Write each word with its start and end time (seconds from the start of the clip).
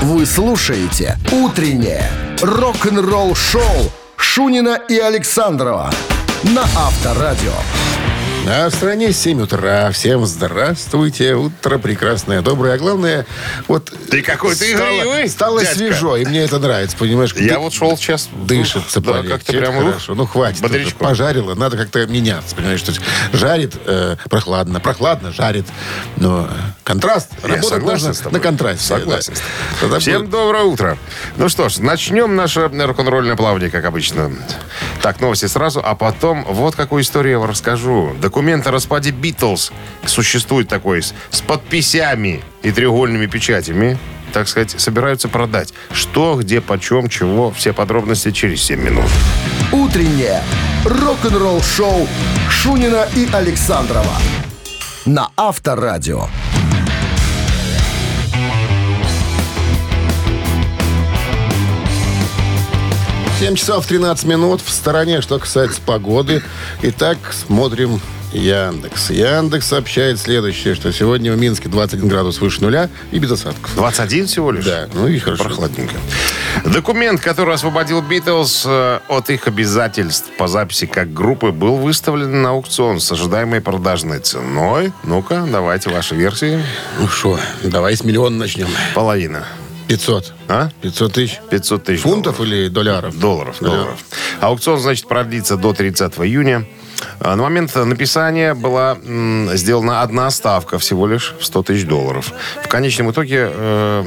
Вы 0.00 0.26
слушаете 0.26 1.18
«Утреннее 1.32 2.08
рок-н-ролл-шоу» 2.40 3.90
Шунина 4.16 4.78
и 4.88 4.96
Александрова 4.96 5.90
на 6.44 6.62
Авторадио. 6.62 7.52
А 8.50 8.70
в 8.70 8.74
стране 8.74 9.12
7 9.12 9.42
утра. 9.42 9.90
Всем 9.90 10.24
здравствуйте. 10.24 11.34
Утро 11.34 11.76
прекрасное, 11.78 12.40
доброе. 12.40 12.74
А 12.74 12.78
главное, 12.78 13.26
вот... 13.66 13.92
Ты 14.10 14.22
какой-то 14.22 14.64
стало, 14.64 14.98
игривый, 14.98 15.28
стало 15.28 15.60
дядька. 15.60 15.74
свежо, 15.76 16.16
и 16.16 16.24
мне 16.24 16.40
это 16.44 16.58
нравится, 16.58 16.96
понимаешь? 16.96 17.34
Я 17.34 17.54
Ды- 17.54 17.58
вот 17.58 17.74
шел 17.74 17.96
сейчас. 17.98 18.28
Дышится 18.32 19.00
да, 19.00 19.22
как-то 19.22 19.52
прямо 19.52 19.82
хорошо. 19.90 20.14
Ну, 20.14 20.26
хватит. 20.26 20.62
бодрячком. 20.62 21.08
Пожарило. 21.08 21.54
Надо 21.56 21.76
как-то 21.76 22.06
меняться, 22.06 22.54
понимаешь? 22.56 22.80
То 22.82 22.92
есть 22.92 23.02
жарит 23.32 23.74
э, 23.84 24.16
прохладно, 24.30 24.80
прохладно 24.80 25.30
жарит. 25.32 25.66
Но 26.16 26.48
контраст. 26.88 27.28
Я 27.42 27.48
Работать 27.48 27.68
согласен 27.68 28.14
с 28.14 28.18
тобой. 28.18 28.32
на 28.32 28.40
контрасте. 28.40 28.82
Согласен. 28.84 29.34
да. 29.34 29.40
Тогда 29.80 29.98
Всем 29.98 30.20
будет- 30.22 30.30
доброе 30.30 30.64
утро. 30.64 30.98
Ну 31.36 31.48
что 31.50 31.68
ж, 31.68 31.78
начнем 31.78 32.34
наше 32.34 32.62
рок-н-ролльное 32.68 33.36
плавание, 33.36 33.70
как 33.70 33.84
обычно. 33.84 34.32
Так, 35.02 35.20
новости 35.20 35.44
сразу, 35.46 35.82
а 35.84 35.94
потом 35.94 36.44
вот 36.48 36.74
какую 36.76 37.02
историю 37.02 37.32
я 37.32 37.38
вам 37.40 37.50
расскажу. 37.50 38.14
Документ 38.20 38.66
о 38.66 38.70
распаде 38.70 39.10
Битлз 39.10 39.70
существует 40.06 40.68
такой 40.68 41.02
с, 41.02 41.12
с 41.30 41.42
подписями 41.42 42.42
и 42.62 42.72
треугольными 42.72 43.26
печатями. 43.26 43.98
Так 44.32 44.48
сказать, 44.48 44.74
собираются 44.78 45.28
продать. 45.28 45.72
Что, 45.92 46.36
где, 46.36 46.60
почем, 46.60 47.08
чего. 47.08 47.50
Все 47.50 47.72
подробности 47.72 48.30
через 48.30 48.62
7 48.62 48.80
минут. 48.80 49.06
«Утреннее 49.72 50.42
рок-н-ролл-шоу» 50.84 52.08
Шунина 52.50 53.06
и 53.14 53.28
Александрова 53.32 54.14
на 55.06 55.30
Авторадио. 55.36 56.28
7 63.38 63.54
часов 63.54 63.86
13 63.86 64.26
минут 64.26 64.60
в 64.60 64.68
стороне, 64.68 65.20
что 65.20 65.38
касается 65.38 65.80
погоды. 65.80 66.42
Итак, 66.82 67.18
смотрим 67.30 68.00
Яндекс. 68.32 69.10
Яндекс 69.10 69.68
сообщает 69.68 70.18
следующее, 70.18 70.74
что 70.74 70.92
сегодня 70.92 71.32
в 71.32 71.38
Минске 71.38 71.68
21 71.68 72.08
градус 72.08 72.40
выше 72.40 72.60
нуля 72.62 72.90
и 73.12 73.20
без 73.20 73.30
осадков. 73.30 73.72
21 73.76 74.26
всего 74.26 74.50
лишь? 74.50 74.64
Да, 74.64 74.88
ну 74.92 75.06
и 75.06 75.20
хорошо. 75.20 75.44
Прохладненько. 75.44 75.94
Документ, 76.64 77.20
который 77.20 77.54
освободил 77.54 78.02
Битлз 78.02 78.64
э, 78.66 78.98
от 79.06 79.30
их 79.30 79.46
обязательств 79.46 80.26
по 80.36 80.48
записи 80.48 80.86
как 80.86 81.14
группы, 81.14 81.52
был 81.52 81.76
выставлен 81.76 82.42
на 82.42 82.50
аукцион 82.50 82.98
с 82.98 83.12
ожидаемой 83.12 83.60
продажной 83.60 84.18
ценой. 84.18 84.92
Ну-ка, 85.04 85.46
давайте 85.48 85.90
ваши 85.90 86.16
версии. 86.16 86.60
Ну 86.98 87.06
что, 87.06 87.38
давай 87.62 87.96
с 87.96 88.02
миллиона 88.02 88.36
начнем. 88.36 88.66
Половина. 88.96 89.46
500. 89.88 90.32
А? 90.48 90.68
500 90.82 91.12
тысяч. 91.12 91.40
500 91.50 91.84
тысяч 91.84 92.02
Фунтов 92.02 92.36
долларов. 92.36 92.40
или 92.54 92.68
долларов? 92.68 93.18
Долларов, 93.18 93.56
Долларов. 93.60 93.60
долларов. 93.60 94.04
Аукцион, 94.40 94.78
значит, 94.80 95.08
продлится 95.08 95.56
до 95.56 95.72
30 95.72 96.12
июня. 96.18 96.64
А 97.20 97.36
На 97.36 97.42
момент 97.44 97.74
написания 97.74 98.54
была 98.54 98.98
сделана 99.54 100.02
одна 100.02 100.30
ставка 100.30 100.78
всего 100.78 101.06
лишь 101.06 101.34
в 101.40 101.44
100 101.44 101.62
тысяч 101.62 101.86
долларов. 101.86 102.32
В 102.64 102.68
конечном 102.68 103.10
итоге 103.12 103.50
э, 103.52 104.04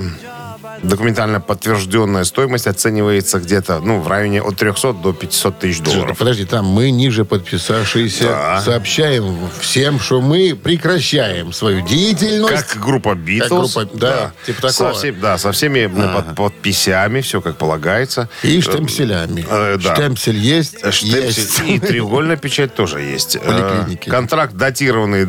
документально 0.83 1.39
подтвержденная 1.39 2.23
стоимость 2.23 2.67
оценивается 2.67 3.39
где-то 3.39 3.79
ну, 3.79 3.99
в 3.99 4.07
районе 4.07 4.41
от 4.41 4.55
300 4.57 4.93
до 4.93 5.13
500 5.13 5.59
тысяч 5.59 5.79
долларов. 5.81 6.17
Подожди, 6.17 6.45
там 6.45 6.65
мы 6.65 6.91
ниже 6.91 7.25
подписавшиеся 7.25 8.23
Да. 8.25 8.61
сообщаем 8.61 9.37
всем, 9.59 9.99
что 9.99 10.21
мы 10.21 10.55
прекращаем 10.61 11.53
свою 11.53 11.81
деятельность. 11.85 12.67
Как 12.67 12.81
группа 12.81 13.15
Битлз. 13.15 13.73
группа, 13.75 13.89
да, 13.97 14.31
типа 14.45 14.61
такого. 14.69 14.93
Со 14.93 14.99
всем- 14.99 15.19
да, 15.19 15.37
со 15.37 15.51
всеми 15.51 15.79
э, 15.79 16.13
под- 16.13 16.35
подписями, 16.35 17.21
все 17.21 17.41
как 17.41 17.57
полагается. 17.57 18.29
И 18.43 18.59
штемпелями. 18.61 19.45
Э, 19.49 19.77
да. 19.77 19.95
Штемпель 19.95 20.37
есть? 20.37 20.77
Штемпель 20.93 21.25
Есть. 21.25 21.59
И 21.67 21.79
треугольная 21.79 22.37
печать 22.37 22.73
тоже 22.75 23.01
есть. 23.01 23.39
Поликлиники. 23.39 24.07
Э, 24.07 24.11
Контракт 24.11 24.53
датированный, 24.55 25.25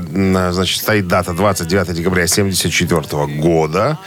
значит, 0.52 0.80
стоит 0.80 1.08
дата 1.08 1.32
29 1.32 1.92
декабря 1.94 2.24
1974 2.24 3.26
года. 3.40 3.98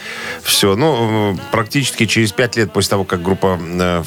Все, 0.44 0.76
ну, 0.76 1.35
э, 1.35 1.35
практически 1.52 2.06
через 2.06 2.32
пять 2.32 2.56
лет 2.56 2.72
после 2.74 2.92
того, 2.92 3.04
как 3.04 3.22
группа 3.22 3.60
э, 3.62 4.04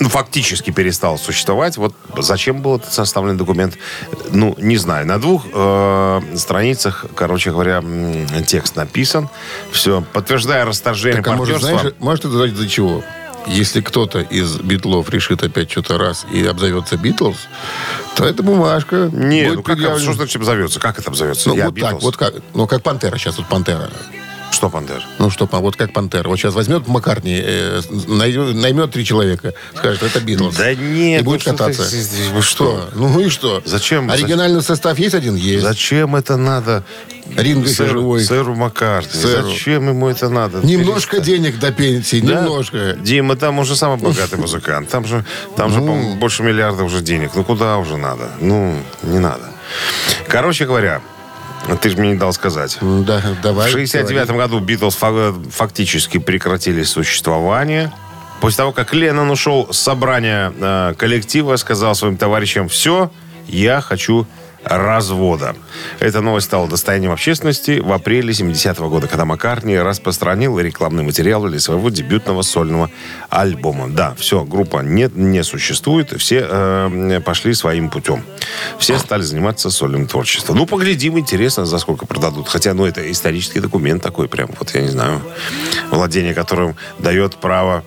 ну, 0.00 0.08
фактически 0.08 0.70
перестала 0.70 1.16
существовать, 1.16 1.76
вот 1.76 1.94
зачем 2.18 2.60
был 2.62 2.76
этот 2.76 2.92
составлен 2.92 3.36
документ, 3.36 3.78
ну, 4.30 4.54
не 4.58 4.76
знаю. 4.76 5.06
На 5.06 5.18
двух 5.18 5.44
э, 5.52 6.20
страницах, 6.36 7.06
короче 7.14 7.50
говоря, 7.50 7.82
текст 8.46 8.76
написан. 8.76 9.28
Все, 9.70 10.04
подтверждая 10.12 10.64
расторжение 10.64 11.22
Так, 11.22 11.32
а 11.34 11.36
может, 11.36 11.60
знаешь, 11.60 11.94
может 11.98 12.24
это 12.24 12.44
из-за 12.44 12.68
чего? 12.68 13.02
Если 13.46 13.80
кто-то 13.80 14.20
из 14.20 14.58
битлов 14.58 15.08
решит 15.10 15.42
опять 15.42 15.70
что-то 15.70 15.98
раз 15.98 16.26
и 16.32 16.44
обзовется 16.44 16.96
Битлз, 16.96 17.36
то 18.16 18.24
эта 18.24 18.42
бумажка 18.42 19.08
Не, 19.12 19.44
будет 19.44 19.56
ну 19.56 19.62
как, 19.62 19.76
предъявлена. 19.76 20.02
что 20.02 20.14
значит 20.14 20.36
обзовется? 20.36 20.80
Как 20.80 20.98
это 20.98 21.10
обзовется? 21.10 21.50
Ну, 21.50 21.54
Я 21.56 21.66
вот 21.66 21.74
Битлз? 21.74 21.92
так, 21.92 22.02
вот 22.02 22.16
как, 22.16 22.34
ну, 22.54 22.66
как 22.66 22.82
Пантера 22.82 23.16
сейчас, 23.18 23.38
вот 23.38 23.46
Пантера. 23.46 23.88
Что, 24.52 24.70
Пантер? 24.70 25.02
Ну, 25.18 25.28
что, 25.28 25.46
вот 25.50 25.76
как 25.76 25.92
Пантера. 25.92 26.28
Вот 26.28 26.36
сейчас 26.38 26.54
возьмет 26.54 26.88
Маккартни, 26.88 27.38
э, 27.44 27.82
най- 28.08 28.32
наймет 28.54 28.90
три 28.92 29.04
человека, 29.04 29.52
скажет, 29.76 30.02
это 30.02 30.20
Битлз. 30.20 30.56
Да 30.56 30.74
нет, 30.74 31.20
И 31.20 31.24
будет 31.24 31.44
ну 31.46 31.52
что 31.54 31.64
кататься. 31.64 31.90
ты- 31.90 32.30
вы 32.32 32.40
что? 32.42 32.88
Ну 32.94 33.20
и 33.20 33.28
что? 33.28 33.60
Зачем? 33.66 34.10
Оригинальный 34.10 34.62
состав 34.62 34.98
есть 34.98 35.14
один? 35.14 35.34
Есть. 35.34 35.62
Зачем 35.62 36.16
это 36.16 36.36
надо? 36.38 36.84
Ринго 37.36 37.68
Сэр- 37.68 37.90
живой. 37.90 38.24
Сэру 38.24 38.54
Маккартни. 38.54 39.20
Сэру. 39.20 39.50
Зачем 39.50 39.88
ему 39.88 40.08
это 40.08 40.28
надо? 40.30 40.58
Немножко 40.64 41.16
Перестань. 41.16 41.34
денег 41.36 41.58
до 41.58 41.72
пенсии, 41.72 42.20
Да? 42.20 42.40
немножко. 42.40 42.94
Дима, 43.00 43.36
там 43.36 43.58
уже 43.58 43.76
самый 43.76 43.98
богатый 43.98 44.38
музыкант. 44.38 44.88
Там 44.88 45.04
же, 45.06 45.24
там 45.56 45.70
же 45.72 45.80
Ну. 45.80 45.86
по-моему, 45.86 46.14
больше 46.16 46.42
миллиарда 46.44 46.84
уже 46.84 47.00
денег. 47.02 47.32
Ну, 47.34 47.44
куда 47.44 47.76
уже 47.78 47.96
надо? 47.98 48.30
Ну, 48.40 48.78
не 49.02 49.18
надо. 49.18 49.50
Короче 50.28 50.64
говоря, 50.66 51.02
ты 51.74 51.90
же 51.90 51.96
мне 51.96 52.10
не 52.12 52.18
дал 52.18 52.32
сказать. 52.32 52.78
Да, 52.80 53.20
давай. 53.42 53.68
В 53.68 53.72
69 53.72 54.30
году 54.30 54.60
Битлз 54.60 54.94
фа- 54.94 55.34
фактически 55.50 56.18
прекратили 56.18 56.82
существование. 56.84 57.92
После 58.40 58.58
того, 58.58 58.72
как 58.72 58.92
Леннон 58.92 59.30
ушел 59.30 59.68
с 59.72 59.78
собрания 59.78 60.52
э, 60.58 60.94
коллектива, 60.96 61.56
сказал 61.56 61.94
своим 61.94 62.16
товарищам, 62.16 62.68
все, 62.68 63.10
я 63.48 63.80
хочу 63.80 64.26
развода. 64.66 65.54
Эта 66.00 66.20
новость 66.20 66.46
стала 66.46 66.68
достоянием 66.68 67.12
общественности 67.12 67.78
в 67.78 67.92
апреле 67.92 68.32
70-го 68.32 68.88
года, 68.88 69.06
когда 69.06 69.24
Маккартни 69.24 69.78
распространил 69.78 70.58
рекламный 70.58 71.04
материал 71.04 71.44
для 71.46 71.60
своего 71.60 71.88
дебютного 71.88 72.42
сольного 72.42 72.90
альбома. 73.30 73.88
Да, 73.88 74.14
все, 74.18 74.44
группа 74.44 74.80
не, 74.80 75.08
не 75.14 75.44
существует, 75.44 76.12
все 76.20 76.46
э, 76.48 77.20
пошли 77.24 77.54
своим 77.54 77.90
путем. 77.90 78.22
Все 78.78 78.98
стали 78.98 79.22
заниматься 79.22 79.70
сольным 79.70 80.06
творчеством. 80.06 80.56
Ну, 80.56 80.66
поглядим, 80.66 81.18
интересно, 81.18 81.64
за 81.64 81.78
сколько 81.78 82.06
продадут. 82.06 82.48
Хотя, 82.48 82.74
ну, 82.74 82.84
это 82.84 83.10
исторический 83.10 83.60
документ 83.60 84.02
такой 84.02 84.28
прям, 84.28 84.50
вот 84.58 84.74
я 84.74 84.82
не 84.82 84.88
знаю, 84.88 85.22
владение 85.90 86.34
которым 86.34 86.76
дает 86.98 87.36
право 87.36 87.84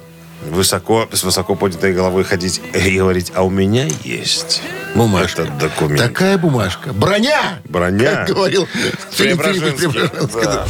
высоко, 0.49 1.09
с 1.11 1.23
высоко 1.23 1.55
поднятой 1.55 1.93
головой 1.93 2.23
ходить 2.23 2.61
и 2.73 2.97
говорить, 2.97 3.33
а 3.35 3.43
у 3.43 3.49
меня 3.49 3.87
есть 4.03 4.61
Бумажка. 4.95 5.43
этот 5.43 5.57
документ. 5.57 6.01
Такая 6.01 6.37
бумажка. 6.37 6.93
Броня! 6.93 7.59
Броня. 7.65 8.25
Как 8.25 8.27
говорил 8.35 8.67
Преображенский. 9.17 9.89
Преображенский. 9.89 10.43
Да. 10.43 10.65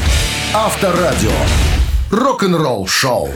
Авторадио. 0.54 1.32
Рок-н-ролл 2.12 2.88
шоу. 2.88 3.30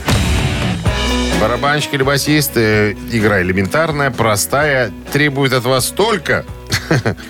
Барабанщик 1.40 1.94
или 1.94 2.02
басист, 2.02 2.56
игра 2.56 3.42
элементарная, 3.42 4.10
простая, 4.10 4.92
требует 5.12 5.52
от 5.52 5.64
вас 5.64 5.86
только 5.88 6.44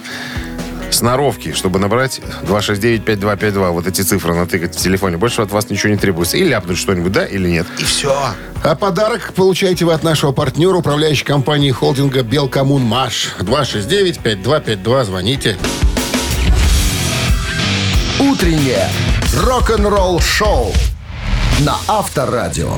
сноровки, 0.95 1.53
чтобы 1.53 1.79
набрать 1.79 2.21
269-5252. 2.45 3.71
Вот 3.71 3.87
эти 3.87 4.03
цифры 4.03 4.35
натыкать 4.35 4.75
в 4.75 4.79
телефоне. 4.79 5.17
Больше 5.17 5.43
от 5.43 5.51
вас 5.51 5.71
ничего 5.71 5.93
не 5.93 5.99
требуется. 5.99 6.37
И 6.37 6.45
ляпнуть 6.45 6.79
что-нибудь, 6.79 7.13
да 7.13 7.25
или 7.25 7.49
нет. 7.49 7.67
И 7.79 7.85
все. 7.85 8.17
А 8.63 8.75
подарок 8.75 9.33
получаете 9.35 9.85
вы 9.85 9.93
от 9.93 10.03
нашего 10.03 10.33
партнера, 10.33 10.77
управляющей 10.77 11.25
компании 11.25 11.71
холдинга 11.71 12.23
«Белкоммунмаш». 12.23 13.35
269-5252. 13.41 15.05
Звоните. 15.05 15.59
Утреннее 18.21 18.89
рок-н-ролл 19.43 20.21
шоу 20.21 20.73
на 21.61 21.77
Авторадио. 21.89 22.73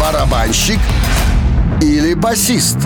Барабанщик 0.00 0.78
или 1.80 2.14
басист? 2.14 2.78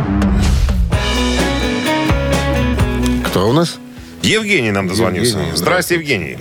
Кто 3.30 3.48
у 3.48 3.52
нас? 3.52 3.78
Евгений 4.22 4.70
нам 4.70 4.88
дозвонился. 4.88 5.36
Евгений, 5.38 5.56
Здрасте, 5.56 5.94
Евгений. 5.94 6.38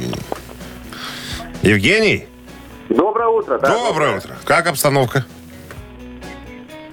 Евгений, 1.61 2.27
Доброе 2.89 3.27
утро, 3.27 3.59
да? 3.59 3.69
доброе 3.69 4.17
утро. 4.17 4.35
Как 4.45 4.67
обстановка? 4.67 5.25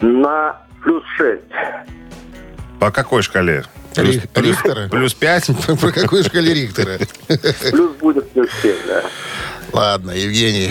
На 0.00 0.56
плюс 0.82 1.02
6. 1.16 1.40
По 2.80 2.90
какой 2.90 3.22
шкале? 3.22 3.64
Плюс, 3.94 4.16
Рих- 4.16 4.28
плюс, 4.30 4.46
Рихтера? 4.64 4.88
плюс 4.88 5.14
5? 5.14 5.50
Про 5.80 5.92
какой 5.92 6.24
шкале 6.24 6.52
Рихтера? 6.54 6.98
Плюс 7.70 7.92
будет 7.96 8.28
плюс 8.32 8.48
7, 8.62 8.74
да. 8.88 9.02
Ладно, 9.72 10.10
Евгений. 10.10 10.70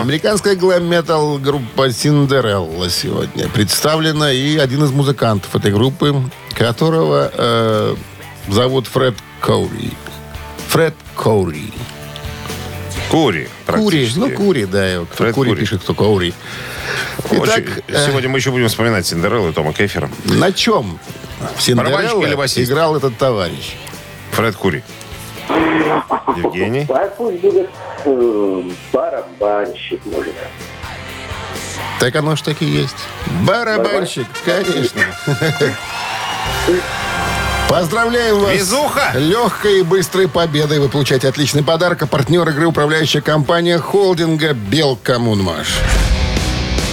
Американская 0.00 0.54
глэм-метал 0.54 1.38
группа 1.38 1.90
Синдерелла 1.90 2.88
сегодня 2.90 3.48
представлена 3.48 4.30
и 4.32 4.56
один 4.58 4.84
из 4.84 4.90
музыкантов 4.92 5.54
этой 5.56 5.72
группы, 5.72 6.14
которого 6.54 7.30
э, 7.32 7.96
зовут 8.48 8.86
Фред 8.86 9.14
Коури. 9.40 9.92
Фред 10.68 10.94
Коури. 11.16 11.72
Кури, 13.10 13.48
Кури, 13.66 14.10
ну 14.16 14.30
Кури, 14.30 14.64
да, 14.64 14.86
его 14.86 15.04
кто 15.04 15.16
Фред 15.24 15.34
Кури 15.34 15.50
Кури. 15.50 15.60
пишет, 15.60 15.82
кто 15.82 15.92
Коури. 15.94 16.32
Очень- 17.30 17.42
Итак, 17.44 17.64
э, 17.88 18.06
Сегодня 18.06 18.30
мы 18.30 18.38
еще 18.38 18.50
будем 18.50 18.68
вспоминать 18.68 19.06
Синдереллу 19.06 19.50
и 19.50 19.52
Тома 19.52 19.72
Кефера. 19.74 20.08
на 20.24 20.50
чем 20.52 20.98
в 21.38 21.74
Барабанщик 21.74 22.16
или 22.22 22.46
Синдерелла 22.46 22.64
играл 22.64 22.96
этот 22.96 23.18
товарищ? 23.18 23.74
Фред 24.32 24.56
Кури. 24.56 24.82
Евгений. 26.36 26.86
Пусть 27.18 27.40
будет 27.40 27.70
э, 28.04 28.62
барабанщик, 28.92 30.00
может. 30.06 30.34
Так 32.00 32.16
оно 32.16 32.34
ж 32.34 32.42
таки 32.42 32.64
есть. 32.64 32.96
Барабанщик, 33.46 34.26
конечно. 34.44 35.02
Поздравляем 37.68 38.38
вас 38.38 38.52
Везуха! 38.54 39.12
легкой 39.14 39.80
и 39.80 39.82
быстрой 39.82 40.28
победой. 40.28 40.78
Вы 40.78 40.88
получаете 40.88 41.28
отличный 41.28 41.62
подарок. 41.62 42.02
А 42.02 42.06
партнер 42.06 42.46
игры 42.48 42.66
управляющая 42.66 43.22
компания 43.22 43.78
холдинга 43.78 44.52
«Белкоммунмаш». 44.52 45.78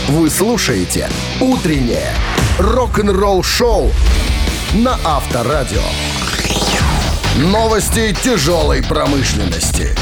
Вы 0.08 0.30
слушаете 0.30 1.10
«Утреннее 1.42 2.14
рок-н-ролл-шоу» 2.58 3.92
на 4.74 4.98
Авторадио. 5.04 5.84
Новости 7.36 8.16
тяжелой 8.24 8.82
промышленности. 8.82 9.96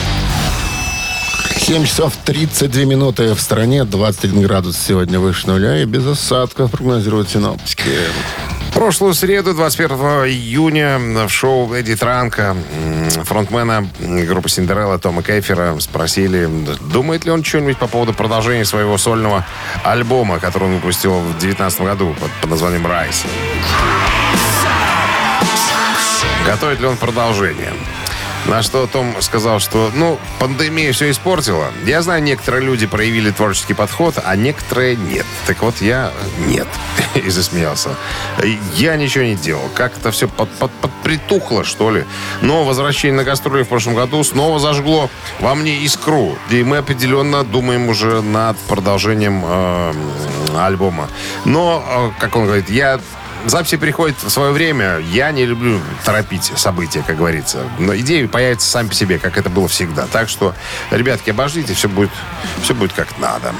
7 1.58 1.86
часов 1.86 2.14
32 2.24 2.84
минуты 2.84 3.34
в 3.34 3.42
стране, 3.42 3.84
21 3.84 4.42
градус 4.44 4.78
сегодня 4.78 5.20
выше 5.20 5.48
нуля 5.48 5.82
и 5.82 5.86
без 5.86 6.06
осадков 6.06 6.72
прогнозируют 6.72 7.30
синоптики. 7.30 7.84
Прошлую 8.78 9.16
среду, 9.16 9.56
21 9.56 9.98
июня, 10.28 11.00
в 11.00 11.30
шоу 11.30 11.74
Эдди 11.74 11.96
Транка, 11.96 12.56
фронтмена 13.24 13.88
группы 14.00 14.50
Синдерелла 14.50 15.00
Тома 15.00 15.24
Кейфера, 15.24 15.76
спросили, 15.80 16.48
думает 16.92 17.26
ли 17.26 17.32
он 17.32 17.44
что-нибудь 17.44 17.78
по 17.78 17.88
поводу 17.88 18.14
продолжения 18.14 18.66
своего 18.66 19.00
сольного 19.00 19.44
альбома, 19.84 20.38
который 20.38 20.66
он 20.66 20.76
выпустил 20.76 21.20
в 21.22 21.40
2019 21.40 21.82
году 21.82 22.16
под, 22.22 22.32
под 22.40 22.50
названием 22.52 22.86
«Райс». 22.86 23.26
Готовит 26.46 26.80
ли 26.80 26.86
он 26.86 26.98
продолжение? 26.98 27.74
На 28.48 28.64
что 28.64 28.88
Том 28.88 29.14
сказал, 29.22 29.60
что, 29.60 29.92
ну, 29.94 30.18
пандемия 30.40 30.94
все 30.94 31.12
испортила. 31.12 31.68
Я 31.86 32.02
знаю, 32.02 32.24
некоторые 32.24 32.64
люди 32.64 32.86
проявили 32.86 33.30
творческий 33.32 33.74
подход, 33.74 34.16
а 34.24 34.36
некоторые 34.38 34.96
нет. 34.96 35.26
Так 35.46 35.62
вот, 35.62 35.82
я 35.82 36.14
нет. 36.48 36.68
И 37.16 37.30
засмеялся. 37.30 37.90
Я 38.76 38.96
ничего 38.96 39.26
не 39.26 39.36
делал. 39.36 39.70
Как-то 39.76 40.12
все 40.12 40.30
под, 40.30 40.50
под, 40.52 40.72
подпритухло, 40.72 41.66
что 41.66 41.92
ли. 41.92 42.06
Но 42.42 42.64
возвращение 42.64 43.18
на 43.18 43.26
гастроли 43.26 43.64
в 43.64 43.68
прошлом 43.68 43.96
году 43.96 44.24
снова 44.24 44.60
зажгло 44.60 45.10
во 45.42 45.54
мне 45.54 45.80
искру. 45.80 46.38
И 46.50 46.64
мы 46.64 46.78
определенно 46.78 47.44
думаем 47.44 47.90
уже 47.90 48.22
над 48.22 48.58
продолжением 48.60 49.44
э, 49.46 49.94
альбома. 50.58 51.10
Но, 51.44 52.14
э, 52.18 52.22
как 52.22 52.38
он 52.38 52.46
говорит, 52.46 52.70
я 52.70 53.02
Записи 53.48 53.78
приходят 53.78 54.22
в 54.22 54.30
свое 54.30 54.52
время. 54.52 55.00
Я 55.00 55.32
не 55.32 55.46
люблю 55.46 55.80
торопить 56.04 56.52
события, 56.56 57.02
как 57.06 57.18
говорится. 57.18 57.60
Но 57.80 57.96
идеи 57.96 58.26
появятся 58.26 58.70
сами 58.70 58.90
по 58.90 58.94
себе, 58.94 59.20
как 59.20 59.38
это 59.38 59.50
было 59.50 59.70
всегда. 59.70 60.06
Так 60.12 60.28
что, 60.28 60.54
ребятки, 60.92 61.30
обождите, 61.30 61.74
все 61.74 61.88
будет, 61.88 62.10
все 62.62 62.76
будет 62.76 62.92
как 62.92 63.18
надо. 63.20 63.54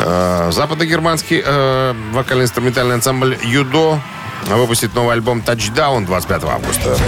Э, 0.00 0.50
Западногерманский 0.52 1.42
э, 1.44 1.94
вокально-инструментальный 2.12 2.96
ансамбль 2.96 3.38
«Юдо» 3.42 3.98
выпустит 4.46 4.94
новый 4.94 5.14
альбом 5.14 5.40
«Тачдаун» 5.40 6.04
25 6.04 6.44
августа. 6.44 6.98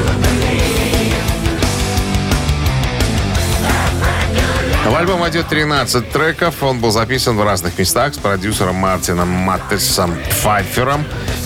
В 4.86 4.94
альбом 4.94 5.20
войдет 5.20 5.48
13 5.48 6.10
треков. 6.10 6.62
Он 6.62 6.80
был 6.80 6.90
записан 6.92 7.36
в 7.36 7.44
разных 7.44 7.78
местах 7.78 8.14
с 8.14 8.18
продюсером 8.18 8.76
Мартином 8.76 9.28
Маттесом 9.28 10.16
Пфайфером 10.30 11.04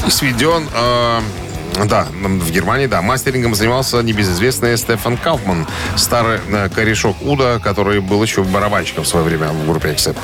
сведен... 0.09 0.69
э, 0.73 1.21
да, 1.85 2.07
в 2.13 2.51
Германии, 2.51 2.87
да. 2.87 3.03
Мастерингом 3.03 3.55
занимался 3.55 4.03
небезызвестный 4.03 4.77
Стефан 4.77 5.17
Кауфман, 5.17 5.67
старый 5.97 6.41
э, 6.49 6.69
корешок 6.69 7.17
Уда, 7.23 7.59
который 7.59 8.01
был 8.01 8.23
еще 8.23 8.43
барабанщиком 8.43 9.05
в 9.05 9.09
свое 9.09 9.25
время 9.25 9.49
в 9.49 9.67
группе 9.67 9.91
Accept. 9.91 10.17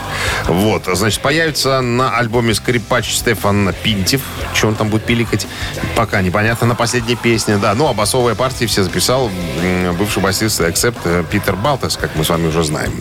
Вот, 0.47 0.85
значит, 0.93 1.21
появится 1.21 1.81
на 1.81 2.17
альбоме 2.17 2.55
скрипач 2.55 3.15
Стефан 3.15 3.75
Пинтев. 3.83 4.23
Что 4.55 4.69
он 4.69 4.75
там 4.75 4.89
будет 4.89 5.05
пиликать, 5.05 5.47
пока 5.95 6.21
непонятно. 6.23 6.67
На 6.67 6.75
последней 6.75 7.17
песне, 7.17 7.59
да. 7.59 7.75
Ну, 7.75 7.89
а 7.89 7.93
басовые 7.93 8.35
партии 8.35 8.67
все 8.67 8.83
записал 8.83 9.31
бывший 9.99 10.23
басист 10.23 10.61
Accept 10.61 10.99
э, 11.05 11.25
Питер 11.31 11.57
Балтес, 11.57 11.97
как 11.97 12.15
мы 12.17 12.25
с 12.25 12.29
вами 12.29 12.49
уже 12.49 12.65
знаем. 12.65 12.93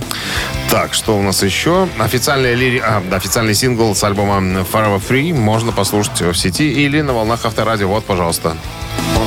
Так, 0.69 0.93
что 0.93 1.17
у 1.17 1.21
нас 1.21 1.41
еще? 1.43 1.87
Официальный, 1.99 2.53
лири... 2.55 2.81
а, 2.83 3.01
да, 3.09 3.17
официальный 3.17 3.53
сингл 3.53 3.95
с 3.95 4.03
альбома 4.03 4.37
Forever 4.71 5.01
Free 5.01 5.33
можно 5.33 5.71
послушать 5.71 6.21
в 6.21 6.35
сети 6.35 6.71
или 6.71 7.01
на 7.01 7.13
волнах 7.13 7.45
авторадио. 7.45 7.87
Вот, 7.87 8.05
пожалуйста. 8.05 8.34
Он 8.43 8.57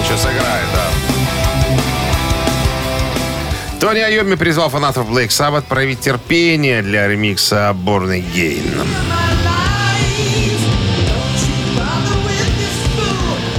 сейчас 0.05 0.22
играет, 0.25 0.66
да. 0.75 0.88
Тони 3.81 4.00
Айоми 4.00 4.34
призвал 4.34 4.70
фанатов 4.70 5.08
Black 5.08 5.28
Sabbath 5.28 5.62
проявить 5.62 6.00
терпение 6.00 6.82
для 6.82 7.06
ремикса 7.06 7.76
Born 7.84 8.08
Again. 8.20 8.87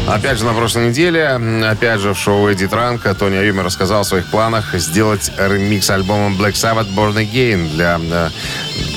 Опять 0.09 0.39
же, 0.39 0.45
на 0.45 0.53
прошлой 0.53 0.89
неделе, 0.89 1.39
опять 1.69 1.99
же, 1.99 2.15
в 2.15 2.17
шоу 2.17 2.47
Эдди 2.47 2.67
Транка 2.67 3.13
Тони 3.13 3.35
Айоми 3.35 3.59
рассказал 3.59 4.01
о 4.01 4.03
своих 4.03 4.25
планах 4.25 4.73
сделать 4.73 5.31
ремикс 5.37 5.87
альбома 5.91 6.35
Black 6.35 6.53
Sabbath 6.53 6.91
Born 6.95 7.13
Again 7.13 7.69
для, 7.69 7.99
э, 8.01 8.29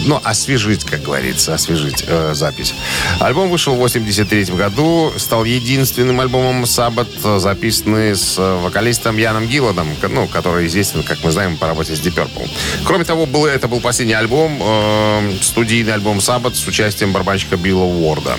ну, 0.06 0.19
освежить, 0.25 0.85
как 0.85 1.03
говорится, 1.03 1.53
освежить 1.53 2.05
э, 2.06 2.32
запись. 2.32 2.75
Альбом 3.20 3.50
вышел 3.50 3.75
в 3.75 3.79
83 3.79 4.44
году, 4.56 5.12
стал 5.19 5.44
единственным 5.44 6.19
альбомом 6.19 6.64
Sabbath, 6.64 7.11
э, 7.23 7.38
записанный 7.38 8.17
с 8.17 8.38
э, 8.38 8.59
вокалистом 8.62 9.19
Яном 9.19 9.47
Гилладом, 9.47 9.88
ну, 10.09 10.26
который 10.26 10.67
известен, 10.67 11.03
как 11.03 11.23
мы 11.23 11.31
знаем, 11.31 11.59
по 11.59 11.67
работе 11.67 11.94
с 11.94 12.00
Deep 12.00 12.14
Purple. 12.14 12.49
Кроме 12.87 13.05
того, 13.05 13.26
был, 13.26 13.44
это 13.44 13.69
был 13.69 13.81
последний 13.81 14.14
альбом, 14.14 14.59
э, 14.62 15.33
студийный 15.42 15.92
альбом 15.92 16.19
Sabbath 16.19 16.54
с 16.54 16.66
участием 16.66 17.12
барабанщика 17.12 17.59
Билла 17.59 17.85
Уорда. 17.85 18.38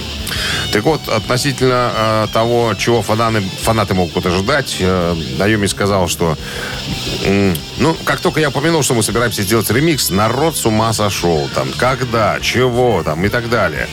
Так 0.72 0.84
вот, 0.86 1.08
относительно 1.08 1.92
э, 1.96 2.28
того, 2.34 2.63
чего 2.78 3.02
фанаты, 3.02 3.42
фанаты 3.62 3.94
могут 3.94 4.26
ожидать, 4.26 4.78
э, 4.80 5.16
Айоми 5.40 5.68
сказал, 5.68 6.08
что 6.08 6.38
ну, 7.78 7.96
как 8.04 8.20
только 8.20 8.40
я 8.40 8.50
упомянул, 8.50 8.84
что 8.84 8.94
мы 8.94 9.04
собираемся 9.04 9.44
сделать 9.44 9.70
ремикс, 9.70 10.10
народ 10.10 10.58
с 10.58 10.66
ума 10.66 10.94
сошел. 10.94 11.50
Там, 11.56 11.70
когда, 11.78 12.40
чего, 12.42 13.02
там, 13.04 13.24
и 13.26 13.30
так 13.30 13.50
далее. 13.50 13.88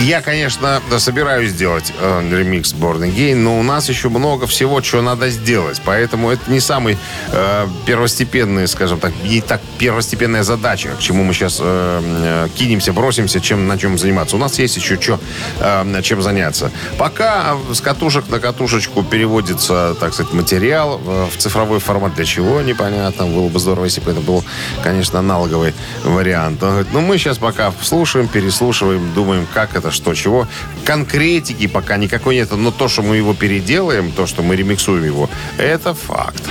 Я, 0.00 0.20
конечно, 0.20 0.82
собираюсь 0.98 1.50
сделать 1.50 1.92
э, 1.98 2.28
ремикс 2.30 2.74
Born 2.74 3.10
Again, 3.10 3.36
но 3.36 3.58
у 3.58 3.62
нас 3.62 3.88
еще 3.88 4.10
много 4.10 4.46
всего, 4.46 4.80
чего 4.82 5.00
надо 5.00 5.30
сделать. 5.30 5.80
Поэтому 5.82 6.30
это 6.30 6.50
не 6.50 6.60
самый 6.60 6.98
э, 7.32 7.66
первостепенный, 7.86 8.68
скажем 8.68 8.98
так, 8.98 9.14
не 9.22 9.40
так 9.40 9.62
первостепенная 9.78 10.42
задача, 10.42 10.90
к 10.90 10.98
чему 10.98 11.24
мы 11.24 11.32
сейчас 11.32 11.58
э, 11.58 11.64
э, 11.64 12.48
кинемся, 12.54 12.92
бросимся, 12.92 13.40
чем, 13.40 13.66
на 13.66 13.78
чем 13.78 13.96
заниматься. 13.96 14.36
У 14.36 14.38
нас 14.38 14.58
есть 14.58 14.76
еще 14.76 15.00
что, 15.00 15.18
э, 15.60 16.02
чем 16.02 16.20
заняться. 16.20 16.70
Пока 16.98 17.56
с 17.72 17.80
катушек 17.80 18.28
на 18.28 18.40
катушечку 18.40 19.02
переводится, 19.04 19.96
так 19.98 20.12
сказать, 20.12 20.34
материал 20.34 21.00
э, 21.02 21.28
в 21.32 21.38
цифровой 21.38 21.78
формат. 21.78 22.14
Для 22.14 22.26
чего, 22.26 22.60
непонятно. 22.60 23.24
Было 23.24 23.48
бы 23.48 23.58
здорово, 23.58 23.86
если 23.86 24.02
бы 24.02 24.10
это 24.10 24.20
был, 24.20 24.44
конечно, 24.82 25.18
аналоговый 25.20 25.72
вариант. 26.02 26.62
Он 26.62 26.70
говорит, 26.70 26.88
ну, 26.92 27.00
мы 27.00 27.16
сейчас 27.16 27.38
пока 27.38 27.72
слушаем, 27.80 28.28
переслушиваем, 28.28 29.14
думаем, 29.14 29.46
как 29.54 29.76
это, 29.76 29.90
что, 29.90 30.14
чего. 30.14 30.46
Конкретики 30.84 31.68
пока 31.68 31.96
никакой 31.96 32.34
нет, 32.34 32.50
но 32.52 32.70
то, 32.70 32.88
что 32.88 33.02
мы 33.02 33.16
его 33.16 33.34
переделаем, 33.34 34.10
то, 34.10 34.26
что 34.26 34.42
мы 34.42 34.56
ремиксуем 34.56 35.04
его, 35.04 35.30
это 35.58 35.94
факт. 35.94 36.42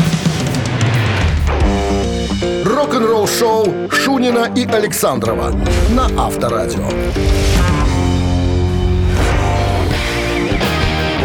Рок-н-ролл-шоу 2.64 3.90
Шунина 3.92 4.52
и 4.56 4.66
Александрова 4.66 5.52
на 5.90 6.06
Авторадио. 6.18 6.88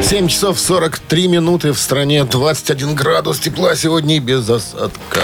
7 0.02 0.28
часов 0.28 0.58
43 0.58 1.28
минуты 1.28 1.72
в 1.72 1.78
стране, 1.78 2.24
21 2.24 2.94
градус 2.94 3.40
тепла 3.40 3.74
сегодня 3.76 4.16
и 4.16 4.20
без 4.20 4.48
осадка. 4.48 5.20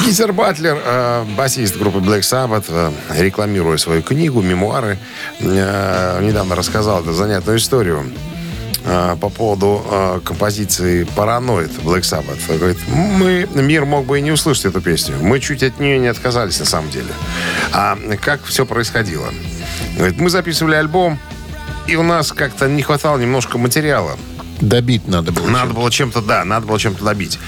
Гизер 0.00 0.32
Батлер, 0.32 0.80
э, 0.82 1.24
басист 1.36 1.76
группы 1.76 1.98
Black 1.98 2.20
Sabbath, 2.20 2.64
э, 2.68 2.92
рекламируя 3.18 3.76
свою 3.76 4.02
книгу, 4.02 4.40
мемуары, 4.40 4.98
э, 5.40 6.20
недавно 6.22 6.54
рассказал 6.54 7.02
эту 7.02 7.12
занятную 7.12 7.58
историю. 7.58 8.04
э, 8.84 9.16
по 9.20 9.28
поводу 9.28 9.84
э, 9.90 10.20
композиции 10.24 11.04
«Параноид» 11.16 11.72
Black 11.82 12.02
Sabbath. 12.02 12.56
Говорит, 12.56 12.78
мы, 12.88 13.46
мир 13.54 13.84
мог 13.84 14.06
бы 14.06 14.18
и 14.18 14.22
не 14.22 14.30
услышать 14.30 14.66
эту 14.66 14.80
песню. 14.80 15.16
Мы 15.20 15.40
чуть 15.40 15.62
от 15.62 15.78
нее 15.80 15.98
не 15.98 16.06
отказались 16.06 16.58
на 16.60 16.64
самом 16.64 16.88
деле. 16.88 17.12
А 17.72 17.98
как 18.22 18.42
все 18.44 18.64
происходило? 18.64 19.28
Говорит, 19.96 20.18
мы 20.18 20.30
записывали 20.30 20.76
альбом, 20.76 21.18
и 21.88 21.96
у 21.96 22.02
нас 22.02 22.32
как-то 22.32 22.68
не 22.68 22.82
хватало 22.82 23.18
немножко 23.18 23.56
материала. 23.56 24.16
Добить 24.60 25.06
надо 25.06 25.32
было. 25.32 25.48
Надо 25.48 25.72
было 25.72 25.90
чем-то, 25.90 26.20
да, 26.20 26.44
надо 26.44 26.66
было 26.66 26.78
чем-то 26.78 27.04
добить. 27.04 27.38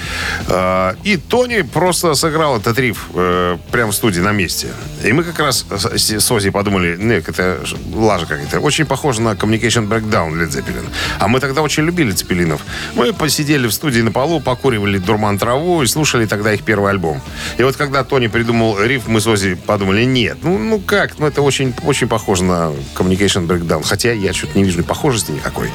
Э, 0.47 0.93
И 1.03 1.17
Тони 1.17 1.61
просто 1.61 2.13
сыграл 2.13 2.57
этот 2.57 2.77
риф 2.79 3.07
э, 3.13 3.57
прямо 3.71 3.91
в 3.91 3.95
студии 3.95 4.21
на 4.21 4.31
месте. 4.31 4.67
И 5.03 5.11
мы 5.11 5.23
как 5.23 5.39
раз 5.39 5.65
с 5.69 6.31
Ози 6.31 6.49
подумали, 6.51 6.95
нет, 6.97 7.27
это 7.27 7.59
лажа 7.93 8.25
какая-то. 8.25 8.59
Очень 8.59 8.85
похоже 8.85 9.21
на 9.21 9.31
Communication 9.33 9.87
Breakdown 9.87 10.33
Led 10.33 10.49
Zeppelin. 10.49 10.87
А 11.19 11.27
мы 11.27 11.39
тогда 11.39 11.61
очень 11.61 11.83
любили 11.83 12.11
Цепелинов. 12.11 12.61
Мы 12.95 13.13
посидели 13.13 13.67
в 13.67 13.71
студии 13.73 14.01
на 14.01 14.11
полу, 14.11 14.39
покуривали 14.39 14.97
дурман 14.97 15.37
траву 15.37 15.83
и 15.83 15.87
слушали 15.87 16.25
тогда 16.25 16.53
их 16.53 16.63
первый 16.63 16.91
альбом. 16.91 17.21
И 17.57 17.63
вот 17.63 17.75
когда 17.75 18.03
Тони 18.03 18.27
придумал 18.27 18.81
риф, 18.81 19.07
мы 19.07 19.19
с 19.19 19.27
Ози 19.27 19.55
подумали, 19.55 20.05
нет, 20.05 20.37
ну, 20.43 20.57
ну 20.57 20.79
как, 20.79 21.19
ну 21.19 21.27
это 21.27 21.41
очень, 21.41 21.73
очень 21.83 22.07
похоже 22.07 22.43
на 22.43 22.71
Communication 22.95 23.47
Breakdown. 23.47 23.83
Хотя 23.83 24.11
я 24.13 24.33
что-то 24.33 24.57
не 24.57 24.63
вижу 24.63 24.83
похожести 24.83 25.31
никакой. 25.31 25.69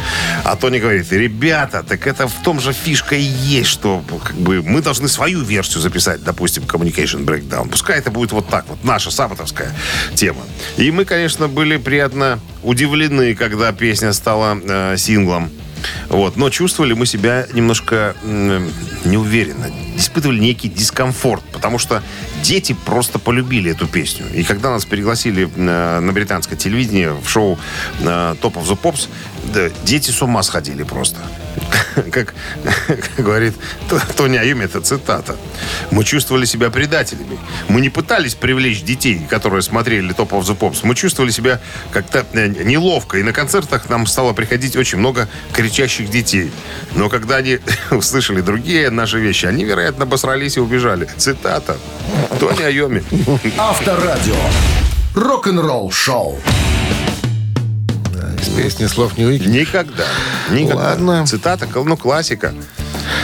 А 0.44 0.56
Тони 0.56 0.78
говорит, 0.78 1.06
ребята, 1.26 1.82
так 1.82 2.06
это 2.06 2.28
в 2.28 2.42
том 2.42 2.60
же 2.60 2.72
фишка 2.72 3.16
и 3.16 3.20
есть, 3.22 3.68
что 3.68 4.02
как 4.24 4.36
бы 4.36 4.62
мы 4.62 4.80
должны 4.80 5.08
свою 5.08 5.42
версию 5.42 5.80
записать, 5.80 6.22
допустим, 6.22 6.62
Communication 6.62 7.24
Breakdown. 7.24 7.68
Пускай 7.68 7.98
это 7.98 8.10
будет 8.12 8.32
вот 8.32 8.48
так 8.48 8.64
вот, 8.68 8.84
наша 8.84 9.10
саппортовская 9.10 9.74
тема. 10.14 10.42
И 10.76 10.90
мы, 10.92 11.04
конечно, 11.04 11.48
были 11.48 11.78
приятно 11.78 12.38
удивлены, 12.62 13.34
когда 13.34 13.72
песня 13.72 14.12
стала 14.12 14.56
э, 14.62 14.96
синглом. 14.96 15.50
Вот. 16.08 16.36
Но 16.36 16.48
чувствовали 16.50 16.94
мы 16.94 17.06
себя 17.06 17.46
немножко 17.52 18.14
м, 18.22 18.70
неуверенно. 19.04 19.70
Испытывали 19.96 20.38
некий 20.38 20.68
дискомфорт, 20.68 21.42
потому 21.52 21.78
что 21.78 22.02
дети 22.46 22.76
просто 22.84 23.18
полюбили 23.18 23.72
эту 23.72 23.88
песню. 23.88 24.26
И 24.32 24.44
когда 24.44 24.70
нас 24.70 24.84
пригласили 24.84 25.48
э, 25.56 26.00
на 26.00 26.12
британское 26.12 26.56
телевидение 26.56 27.12
в 27.12 27.28
шоу 27.28 27.58
э, 28.00 28.36
Top 28.40 28.54
of 28.54 28.64
the 28.64 29.72
дети 29.84 30.10
с 30.10 30.22
ума 30.22 30.42
сходили 30.42 30.84
просто. 30.84 31.18
Как 32.12 32.34
говорит 33.16 33.54
Тони 34.16 34.36
Айоми, 34.36 34.64
это 34.64 34.80
цитата. 34.80 35.36
Мы 35.90 36.04
чувствовали 36.04 36.44
себя 36.44 36.70
предателями. 36.70 37.38
Мы 37.68 37.80
не 37.80 37.88
пытались 37.88 38.34
привлечь 38.34 38.82
детей, 38.82 39.26
которые 39.28 39.62
смотрели 39.62 40.14
Top 40.14 40.30
of 40.30 40.42
the. 40.42 40.76
Мы 40.82 40.94
чувствовали 40.94 41.30
себя 41.30 41.60
как-то 41.90 42.26
э, 42.32 42.48
неловко. 42.48 43.18
И 43.18 43.22
на 43.22 43.32
концертах 43.32 43.88
нам 43.88 44.06
стало 44.06 44.32
приходить 44.32 44.76
очень 44.76 44.98
много 44.98 45.28
кричащих 45.52 46.10
детей. 46.10 46.52
Но 46.94 47.08
когда 47.08 47.36
они 47.36 47.58
услышали 47.90 48.40
другие 48.40 48.90
наши 48.90 49.18
вещи, 49.18 49.46
они, 49.46 49.64
вероятно, 49.64 50.04
обосрались 50.04 50.56
и 50.56 50.60
убежали. 50.60 51.08
Цитата. 51.16 51.76
Тони 52.38 52.62
Айоми. 52.62 53.02
Авторадио. 53.58 54.34
Рок-н-ролл 55.14 55.90
шоу. 55.90 56.38
Из 58.40 58.48
песни 58.48 58.86
слов 58.86 59.16
не 59.16 59.24
выкинь. 59.24 59.50
Никогда. 59.50 60.04
Никогда. 60.50 60.90
Ладно. 60.90 61.26
Цитата, 61.26 61.66
ну, 61.74 61.96
классика. 61.96 62.52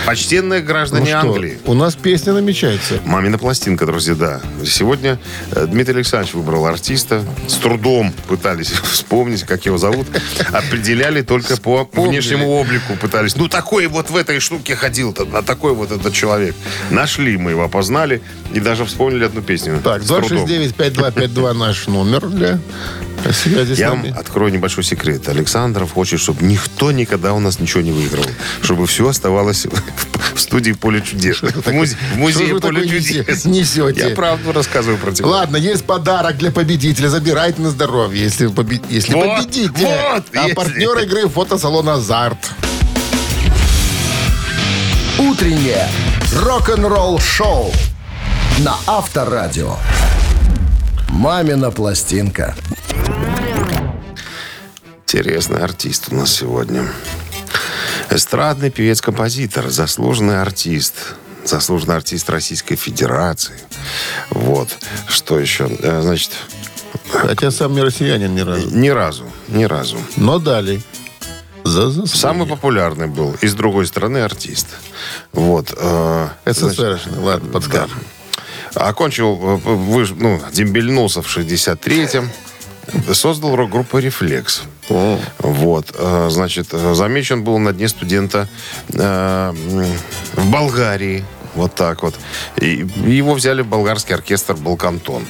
Почтенные 0.06 0.60
Ну 0.60 0.66
граждане 0.66 1.06
что, 1.06 1.18
Англии. 1.20 1.58
у 1.64 1.74
нас 1.74 1.94
песня 1.94 2.32
намечается. 2.32 3.00
Мамина 3.04 3.38
пластинка, 3.38 3.86
друзья, 3.86 4.14
да. 4.14 4.40
Сегодня 4.64 5.18
э, 5.52 5.66
Дмитрий 5.66 5.94
Александрович 5.94 6.34
выбрал 6.34 6.66
артиста. 6.66 7.22
С 7.46 7.54
трудом 7.54 8.12
пытались 8.28 8.70
вспомнить, 8.82 9.44
как 9.44 9.64
его 9.64 9.78
зовут. 9.78 10.06
Определяли 10.52 11.22
только 11.22 11.56
по 11.56 11.84
внешнему 11.94 12.50
облику. 12.50 12.96
Пытались. 13.00 13.36
Ну, 13.36 13.48
такой 13.48 13.86
вот 13.86 14.10
в 14.10 14.16
этой 14.16 14.40
штуке 14.40 14.74
ходил-то. 14.76 15.24
На 15.24 15.42
такой 15.42 15.74
вот 15.74 15.92
этот 15.92 16.12
человек. 16.12 16.54
Нашли 16.90 17.36
мы 17.36 17.50
его, 17.50 17.62
опознали. 17.62 18.22
И 18.52 18.60
даже 18.60 18.84
вспомнили 18.84 19.24
одну 19.24 19.40
песню. 19.40 19.80
Так, 19.82 20.02
С 20.02 20.06
трудом. 20.06 20.46
269-5252 20.46 21.52
наш 21.52 21.86
номер 21.86 22.26
для 22.28 22.58
Я 23.76 23.90
вам 23.90 24.06
открою 24.16 24.52
небольшой 24.52 24.84
секрет. 24.84 25.28
Александров 25.28 25.92
хочет, 25.92 26.20
чтобы 26.20 26.44
никто 26.44 26.92
никогда 26.92 27.32
у 27.32 27.40
нас 27.40 27.60
ничего 27.60 27.82
не 27.82 27.92
выиграл. 27.92 28.24
Чтобы 28.62 28.86
все 28.86 29.08
оставалось 29.08 29.66
в 30.34 30.40
студии 30.40 30.72
«Поле 30.72 31.00
чудес». 31.02 31.38
В 31.40 31.68
музе- 31.68 31.96
в 32.14 32.18
музее 32.18 32.58
«Поле 32.60 32.88
чудес». 32.88 33.44
несете? 33.44 34.08
Я 34.08 34.14
правду 34.14 34.52
рассказываю 34.52 34.98
про 34.98 35.12
тебя. 35.12 35.26
Ладно, 35.28 35.56
есть 35.56 35.84
подарок 35.84 36.36
для 36.38 36.50
победителя. 36.50 37.08
Забирайте 37.08 37.60
на 37.62 37.70
здоровье, 37.70 38.22
если, 38.22 38.48
побе- 38.48 38.82
если 38.90 39.14
Вот, 39.14 39.36
победите. 39.38 39.70
вот, 39.74 40.24
а 40.34 40.42
если. 40.42 40.54
партнер 40.54 40.98
игры 40.98 41.28
фотосалон 41.28 41.88
«Азарт». 41.88 42.50
Утреннее 45.18 45.88
рок-н-ролл 46.34 47.18
шоу 47.20 47.72
на 48.58 48.76
Авторадио. 48.86 49.76
Мамина 51.12 51.70
пластинка. 51.70 52.54
Интересный 55.06 55.62
артист 55.62 56.06
у 56.10 56.14
нас 56.16 56.32
сегодня. 56.34 56.88
Эстрадный 58.10 58.70
певец-композитор, 58.70 59.68
заслуженный 59.68 60.40
артист. 60.40 60.94
Заслуженный 61.44 61.96
артист 61.96 62.30
Российской 62.30 62.76
Федерации. 62.76 63.54
Вот. 64.30 64.68
Что 65.08 65.38
еще? 65.38 65.68
Э, 65.80 66.00
Значит, 66.00 66.30
Хотя 67.10 67.50
сам 67.50 67.74
не 67.74 67.82
россиянин 67.82 68.34
ни 68.34 68.40
разу. 68.40 68.70
ни 68.70 68.88
разу, 68.88 69.24
ни 69.48 69.64
разу. 69.64 69.98
Но 70.16 70.38
дали. 70.38 70.80
За 71.64 71.88
заслуги. 71.90 72.08
Самый 72.16 72.46
популярный 72.48 73.06
был. 73.06 73.36
И 73.42 73.46
с 73.48 73.54
другой 73.54 73.86
стороны 73.86 74.18
артист. 74.18 74.68
Вот. 75.32 75.74
э, 75.76 76.28
значит, 76.46 76.72
СССР. 76.72 77.00
Ладно, 77.18 77.50
подскажем. 77.52 77.98
Окончил, 78.74 79.34
э, 79.34 79.56
выш- 79.68 80.16
ну, 80.18 80.40
дембельнулся 80.52 81.22
в 81.22 81.26
63-м. 81.26 82.30
Создал 83.12 83.54
рок-группу 83.54 83.98
«Рефлекс». 83.98 84.62
О, 84.88 85.18
Вот, 85.38 85.94
э, 85.94 86.28
значит, 86.30 86.68
э, 86.72 86.94
замечен 86.94 87.44
был 87.44 87.58
на 87.58 87.72
дне 87.72 87.88
студента 87.88 88.48
э, 88.92 89.52
в 90.34 90.50
Болгарии. 90.50 91.24
Вот 91.54 91.74
так 91.74 92.02
вот. 92.02 92.14
И 92.56 92.86
его 93.06 93.34
взяли 93.34 93.62
в 93.62 93.66
болгарский 93.66 94.14
оркестр 94.14 94.54
«Балкантон». 94.54 95.24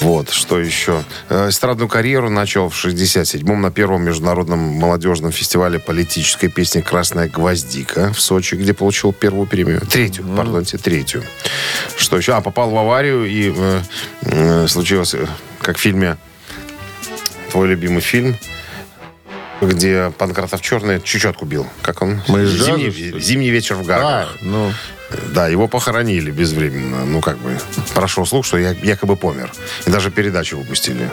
Вот, 0.00 0.30
что 0.30 0.60
еще? 0.60 1.04
Э, 1.28 1.48
Эстрадную 1.48 1.88
карьеру 1.88 2.30
начал 2.30 2.68
в 2.68 2.84
67-м 2.84 3.60
на 3.60 3.70
первом 3.70 4.02
международном 4.04 4.58
молодежном 4.58 5.32
фестивале 5.32 5.78
политической 5.78 6.48
песни 6.48 6.80
«Красная 6.80 7.28
гвоздика» 7.28 8.12
в 8.12 8.20
Сочи, 8.20 8.54
где 8.54 8.74
получил 8.74 9.12
первую 9.12 9.46
премию. 9.46 9.80
Третью, 9.80 10.24
пардонте, 10.36 10.78
третью. 10.78 11.24
Что 11.96 12.16
еще? 12.16 12.34
А, 12.34 12.40
попал 12.40 12.70
в 12.70 12.78
аварию 12.78 13.24
и 13.24 13.52
э, 13.54 13.80
э, 14.22 14.68
случилось, 14.68 15.14
э, 15.14 15.26
как 15.60 15.76
в 15.76 15.80
фильме 15.80 16.16
твой 17.50 17.68
любимый 17.68 18.00
фильм, 18.00 18.36
где 19.60 20.12
Панкратов 20.16 20.60
Черный 20.60 21.00
чечетку 21.00 21.44
бил. 21.44 21.66
Как 21.82 22.02
он? 22.02 22.22
Мы 22.28 22.46
зимний, 22.46 22.90
ли? 22.90 23.20
зимний 23.20 23.50
вечер 23.50 23.74
в 23.74 23.80
а, 23.80 23.84
Гаграх. 23.84 24.36
ну, 24.42 24.72
Да, 25.32 25.48
его 25.48 25.68
похоронили 25.68 26.30
безвременно. 26.30 27.04
Ну, 27.04 27.20
как 27.20 27.38
бы, 27.38 27.58
прошел 27.94 28.26
слух, 28.26 28.44
что 28.44 28.58
я 28.58 28.70
якобы 28.72 29.16
помер. 29.16 29.50
И 29.86 29.90
даже 29.90 30.10
передачу 30.10 30.58
выпустили. 30.58 31.10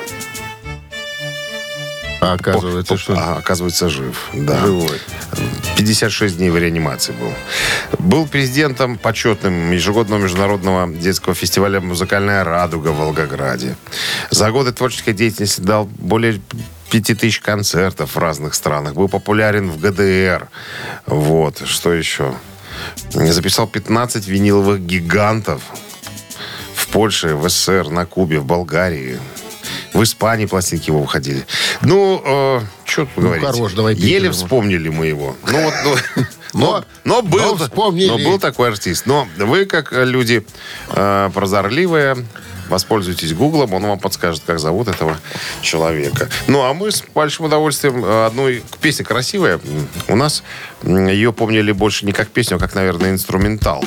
а 2.21 2.33
оказывается, 2.33 2.93
По- 2.95 2.99
что 2.99 3.13
А, 3.17 3.37
оказывается, 3.37 3.87
жив. 3.89 4.17
Да. 4.33 4.59
живой. 4.65 4.99
56 5.77 6.37
дней 6.37 6.49
в 6.49 6.57
реанимации 6.57 7.11
был. 7.13 7.31
Был 7.99 8.27
президентом 8.27 8.97
почетным 8.97 9.71
ежегодного 9.71 10.19
международного 10.21 10.91
детского 10.91 11.35
фестиваля 11.35 11.81
«Музыкальная 11.81 12.43
радуга» 12.43 12.89
в 12.89 12.97
Волгограде. 12.97 13.75
За 14.31 14.49
годы 14.51 14.71
творческой 14.71 15.13
деятельности 15.13 15.61
дал 15.61 15.85
более 15.85 16.41
5000 16.89 17.39
концертов 17.41 18.15
в 18.15 18.19
разных 18.19 18.55
странах. 18.55 18.93
Был 18.95 19.07
популярен 19.09 19.69
в 19.69 19.79
ГДР. 19.79 20.47
Вот. 21.05 21.61
Что 21.67 21.93
еще? 21.93 22.33
Записал 23.12 23.67
15 23.67 24.27
виниловых 24.27 24.82
гигантов 24.82 25.62
в 26.75 26.88
Польше, 26.88 27.36
в 27.36 27.50
СССР, 27.50 27.89
на 27.89 28.05
Кубе, 28.05 28.39
в 28.39 28.46
Болгарии. 28.46 29.20
В 29.94 30.03
Испании 30.03 30.46
пластинки 30.46 30.89
его 30.89 31.01
выходили. 31.01 31.46
Ну, 31.82 32.62
что 32.84 33.05
тут 33.05 33.24
говорить. 33.24 33.46
хорош, 33.46 33.74
давай 33.74 33.96
Еле 33.96 34.29
Питер, 34.29 34.32
вспомнили 34.34 34.89
мы 34.89 35.05
его. 35.08 35.36
Ну, 35.48 35.62
вот, 35.63 35.74
ну, 35.84 36.24
Но- 36.55 36.86
но, 37.03 37.22
был, 37.22 37.58
но 37.58 37.91
но 37.91 38.17
был 38.17 38.39
такой 38.39 38.70
артист. 38.70 39.05
Но 39.05 39.27
вы, 39.38 39.65
как 39.65 39.91
люди 39.91 40.46
э, 40.89 41.29
прозорливые, 41.34 42.25
воспользуйтесь 42.67 43.34
Гуглом, 43.34 43.74
он 43.74 43.84
вам 43.84 44.00
подскажет, 44.00 44.43
как 44.45 44.60
зовут 44.60 44.88
этого 44.88 45.17
человека. 45.62 46.29
Ну, 46.48 46.63
а 46.63 46.74
мы 46.74 46.91
с 46.91 47.03
большим 47.13 47.45
удовольствием 47.45 48.03
э, 48.03 48.25
одну 48.25 48.50
песня 48.81 49.05
красивая. 49.05 49.60
У 50.07 50.15
нас 50.15 50.43
ее 50.84 51.34
помнили 51.34 51.72
больше 51.72 52.05
не 52.05 52.12
как 52.12 52.29
песню, 52.29 52.57
а 52.57 52.60
как, 52.60 52.75
наверное, 52.75 53.12
инструментал 53.12 53.84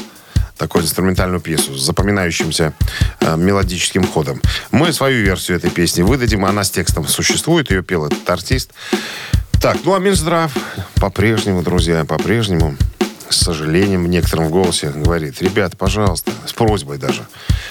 такую 0.57 0.85
инструментальную 0.85 1.41
пьесу 1.41 1.77
с 1.77 1.83
запоминающимся 1.83 2.75
э, 3.21 3.37
мелодическим 3.37 4.07
ходом. 4.07 4.43
Мы 4.71 4.93
свою 4.93 5.25
версию 5.25 5.57
этой 5.57 5.71
песни 5.71 6.03
выдадим, 6.03 6.45
она 6.45 6.65
с 6.65 6.71
текстом 6.71 7.07
существует, 7.07 7.71
ее 7.71 7.83
пел 7.83 8.07
этот 8.07 8.29
артист. 8.29 8.73
Так, 9.61 9.79
ну 9.85 9.95
а 9.95 9.99
Минздрав 9.99 10.53
по-прежнему, 10.97 11.63
друзья, 11.63 12.05
по-прежнему, 12.05 12.77
с 13.31 13.37
сожалением 13.37 14.05
в 14.05 14.09
некотором 14.09 14.51
голосе 14.51 14.91
говорит, 14.91 15.41
ребят, 15.43 15.77
пожалуйста, 15.77 16.33
с 16.47 16.53
просьбой 16.53 16.99
даже, 16.99 17.27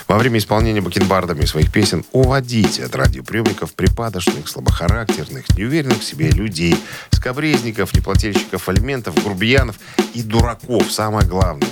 во 0.07 0.17
время 0.17 0.39
исполнения 0.39 0.81
бакенбардами 0.81 1.45
своих 1.45 1.71
песен 1.71 2.05
уводите 2.11 2.85
от 2.85 2.95
радиоприемников 2.95 3.73
припадочных, 3.73 4.47
слабохарактерных, 4.47 5.45
неуверенных 5.57 5.99
в 5.99 6.03
себе 6.03 6.29
людей, 6.29 6.75
скобрезников, 7.11 7.93
неплательщиков 7.93 8.67
алиментов, 8.69 9.21
грубиянов 9.23 9.77
и 10.13 10.21
дураков, 10.21 10.91
самое 10.91 11.27
главное. 11.27 11.67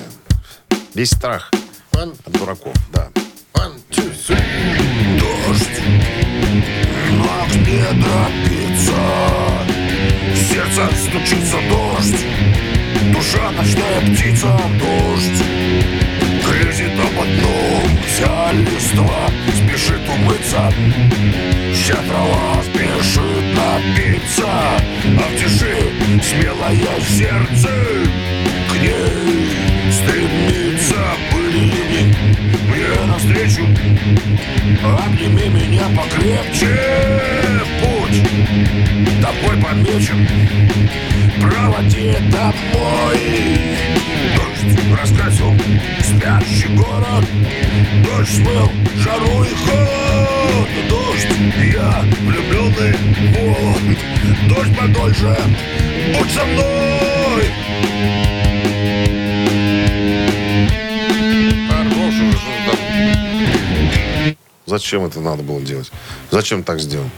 Весь 0.94 1.12
страх 1.12 1.51
One, 1.92 2.13
от 2.25 2.34
дураков, 2.34 2.74
да. 2.92 3.10
one, 3.54 3.74
two, 3.89 4.12
three. 4.27 5.18
Дождь, 5.18 5.82
но 7.12 7.46
где 7.54 7.86
торопиться? 7.86 8.96
Сердце 10.50 10.89
стучится 10.96 11.58
дождь, 11.70 12.25
душа 13.14 13.52
ночная 13.52 14.02
птица, 14.02 14.48
дождь. 14.80 15.44
Грязит 16.46 16.94
об 16.94 17.22
одном 17.22 17.98
вся 18.08 18.52
листва, 18.54 19.30
спешит 19.54 20.02
умыться. 20.08 20.72
Вся 21.74 21.96
трава 21.96 22.62
спешит 22.64 23.46
напиться, 23.56 24.48
а 24.48 25.24
в 25.30 25.36
тиши 25.38 25.75
смелое 26.22 27.00
сердце 27.08 27.70
к 28.70 28.82
ней 28.82 29.92
стремится. 29.92 30.96
Были 31.32 32.16
мне 32.68 33.06
навстречу, 33.08 33.66
Обними 34.84 35.50
меня 35.50 35.86
покрепче 35.96 36.80
Путь 37.82 37.95
тобой 39.22 39.62
помечен 39.62 40.27
Проводи 41.41 42.13
домой 42.31 43.19
Дождь 44.36 44.79
раскрасил 45.00 45.53
спящий 46.01 46.75
город 46.75 47.25
Дождь 48.03 48.36
смыл 48.36 48.69
жару 48.98 49.43
и 49.43 49.53
холод 49.53 50.69
Дождь, 50.89 51.27
я 51.74 52.03
влюбленный 52.22 52.95
вот 53.34 53.86
Дождь 54.48 54.77
подольше, 54.77 55.38
будь 56.17 56.31
со 56.31 56.45
мной. 56.45 57.45
Зачем 64.65 65.05
это 65.05 65.22
надо 65.22 65.43
было 65.43 65.62
делать? 65.62 65.91
Зачем 66.31 66.63
так 66.63 66.79
сделал? 66.79 67.10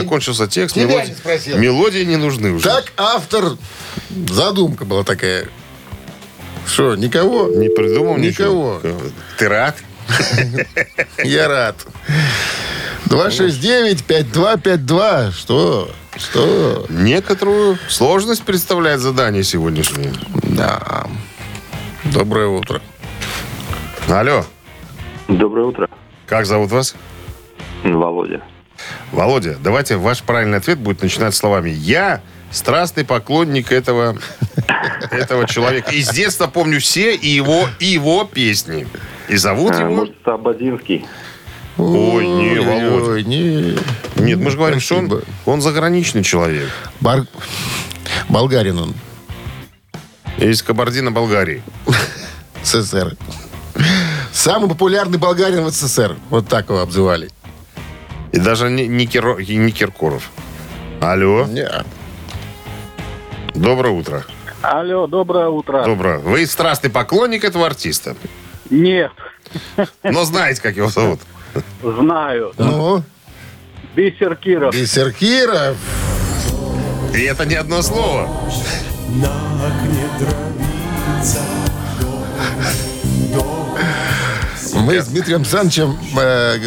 Закончился 0.00 0.48
текст, 0.48 0.74
Тебя 0.74 0.86
мелодии, 0.86 1.08
не 1.10 1.14
спросил. 1.14 1.58
мелодии 1.58 2.02
не 2.04 2.16
нужны 2.16 2.50
уже. 2.52 2.64
Так 2.64 2.92
автор, 2.96 3.56
задумка 4.28 4.84
была 4.84 5.04
такая. 5.04 5.46
Что, 6.66 6.96
никого? 6.96 7.46
Не 7.48 7.68
придумал 7.68 8.16
Никого. 8.16 8.80
ничего? 8.82 9.00
Ты 9.38 9.48
рад? 9.48 9.76
Я 11.24 11.46
рад. 11.48 11.76
269-5252. 13.06 15.32
Что? 15.32 15.90
Что? 16.16 16.86
Некоторую 16.88 17.78
сложность 17.88 18.42
представляет 18.42 19.00
задание 19.00 19.42
сегодняшнее. 19.44 20.12
Да. 20.44 21.06
Доброе 22.04 22.48
утро. 22.48 22.80
Алло, 24.08 24.44
Доброе 25.28 25.66
утро, 25.66 25.88
как 26.26 26.44
зовут 26.44 26.72
вас? 26.72 26.96
Володя. 27.84 28.42
Володя, 29.12 29.56
давайте 29.62 29.96
ваш 29.96 30.22
правильный 30.22 30.58
ответ 30.58 30.78
будет 30.78 31.02
начинать 31.02 31.34
словами 31.34 31.70
«Я 31.70 32.20
страстный 32.50 33.04
поклонник 33.04 33.72
этого, 33.72 34.16
этого 35.10 35.46
человека. 35.48 35.90
И 35.90 36.02
с 36.02 36.10
детства 36.10 36.46
помню 36.46 36.80
все 36.80 37.14
и 37.14 37.28
его, 37.28 37.66
и 37.78 37.86
его 37.86 38.24
песни. 38.24 38.86
И 39.28 39.36
зовут 39.36 39.72
А, 39.72 39.82
его... 39.82 39.94
может, 39.94 40.14
Сабадинский? 40.24 41.06
Ой, 41.78 42.26
не, 42.26 42.60
Володя. 42.60 43.12
Ой, 43.12 43.24
не. 43.24 43.78
Нет, 44.16 44.38
мы 44.38 44.50
же 44.50 44.58
говорим, 44.58 44.80
что 44.80 44.96
он, 44.96 45.22
он 45.46 45.60
заграничный 45.62 46.22
человек. 46.22 46.68
Бар- 47.00 47.26
Болгарин 48.28 48.78
он. 48.78 48.94
Из 50.36 50.62
Кабардино-Балгарии. 50.62 51.62
СССР. 52.62 53.16
Самый 54.32 54.68
популярный 54.68 55.18
болгарин 55.18 55.64
в 55.64 55.70
СССР. 55.70 56.16
Вот 56.30 56.48
так 56.48 56.68
его 56.68 56.80
обзывали. 56.80 57.30
И 58.32 58.38
даже 58.38 58.70
не, 58.70 58.86
не, 58.88 59.06
Киро- 59.06 59.38
не 59.44 59.70
Киркоров. 59.72 60.30
Алло, 61.00 61.46
Не. 61.46 61.68
доброе 63.54 63.90
утро. 63.92 64.24
Алло, 64.62 65.06
доброе 65.06 65.48
утро. 65.48 65.84
Доброе. 65.84 66.18
Вы 66.18 66.46
страстный 66.46 66.90
поклонник 66.90 67.44
этого 67.44 67.66
артиста. 67.66 68.16
Нет, 68.70 69.10
Но 70.02 70.24
знаете, 70.24 70.62
как 70.62 70.76
его 70.76 70.88
зовут? 70.88 71.20
знаю. 71.82 72.52
Ну, 72.56 73.02
Бисер 73.94 74.36
Киров. 74.36 74.72
Бисеркиров. 74.72 75.76
И 77.14 77.20
это 77.22 77.44
не 77.44 77.56
одно 77.56 77.82
слово. 77.82 78.28
Мы 84.72 85.00
с 85.02 85.06
Дмитрием 85.08 85.40
Александровичем 85.40 85.98
э, 86.18 86.58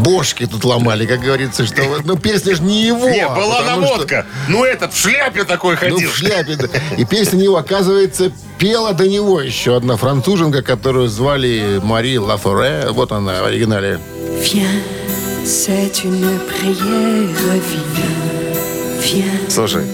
бошки 0.00 0.46
тут 0.46 0.64
ломали, 0.64 1.06
как 1.06 1.20
говорится, 1.20 1.64
что 1.66 1.82
ну 2.04 2.16
песня 2.16 2.54
же 2.56 2.62
не 2.62 2.82
его. 2.84 3.08
Не, 3.08 3.26
была 3.28 3.60
потому 3.60 3.86
что- 3.86 3.94
наводка. 3.96 4.26
Ну, 4.48 4.64
этот 4.64 4.92
в 4.92 4.98
шляпе 5.00 5.44
такой 5.44 5.74
Ну, 5.74 5.78
ходил. 5.80 6.10
в 6.10 6.16
шляпе. 6.16 6.56
да. 6.56 6.68
И 6.96 7.04
песня 7.04 7.36
не 7.36 7.44
его, 7.44 7.56
оказывается, 7.56 8.32
пела 8.58 8.92
до 8.92 9.06
него 9.08 9.40
еще 9.40 9.76
одна 9.76 9.96
француженка, 9.96 10.62
которую 10.62 11.08
звали 11.08 11.80
Мари 11.82 12.16
Лафоре. 12.16 12.88
Вот 12.90 13.12
она 13.12 13.42
в 13.42 13.46
оригинале. 13.46 14.00
Слушай, 19.48 19.84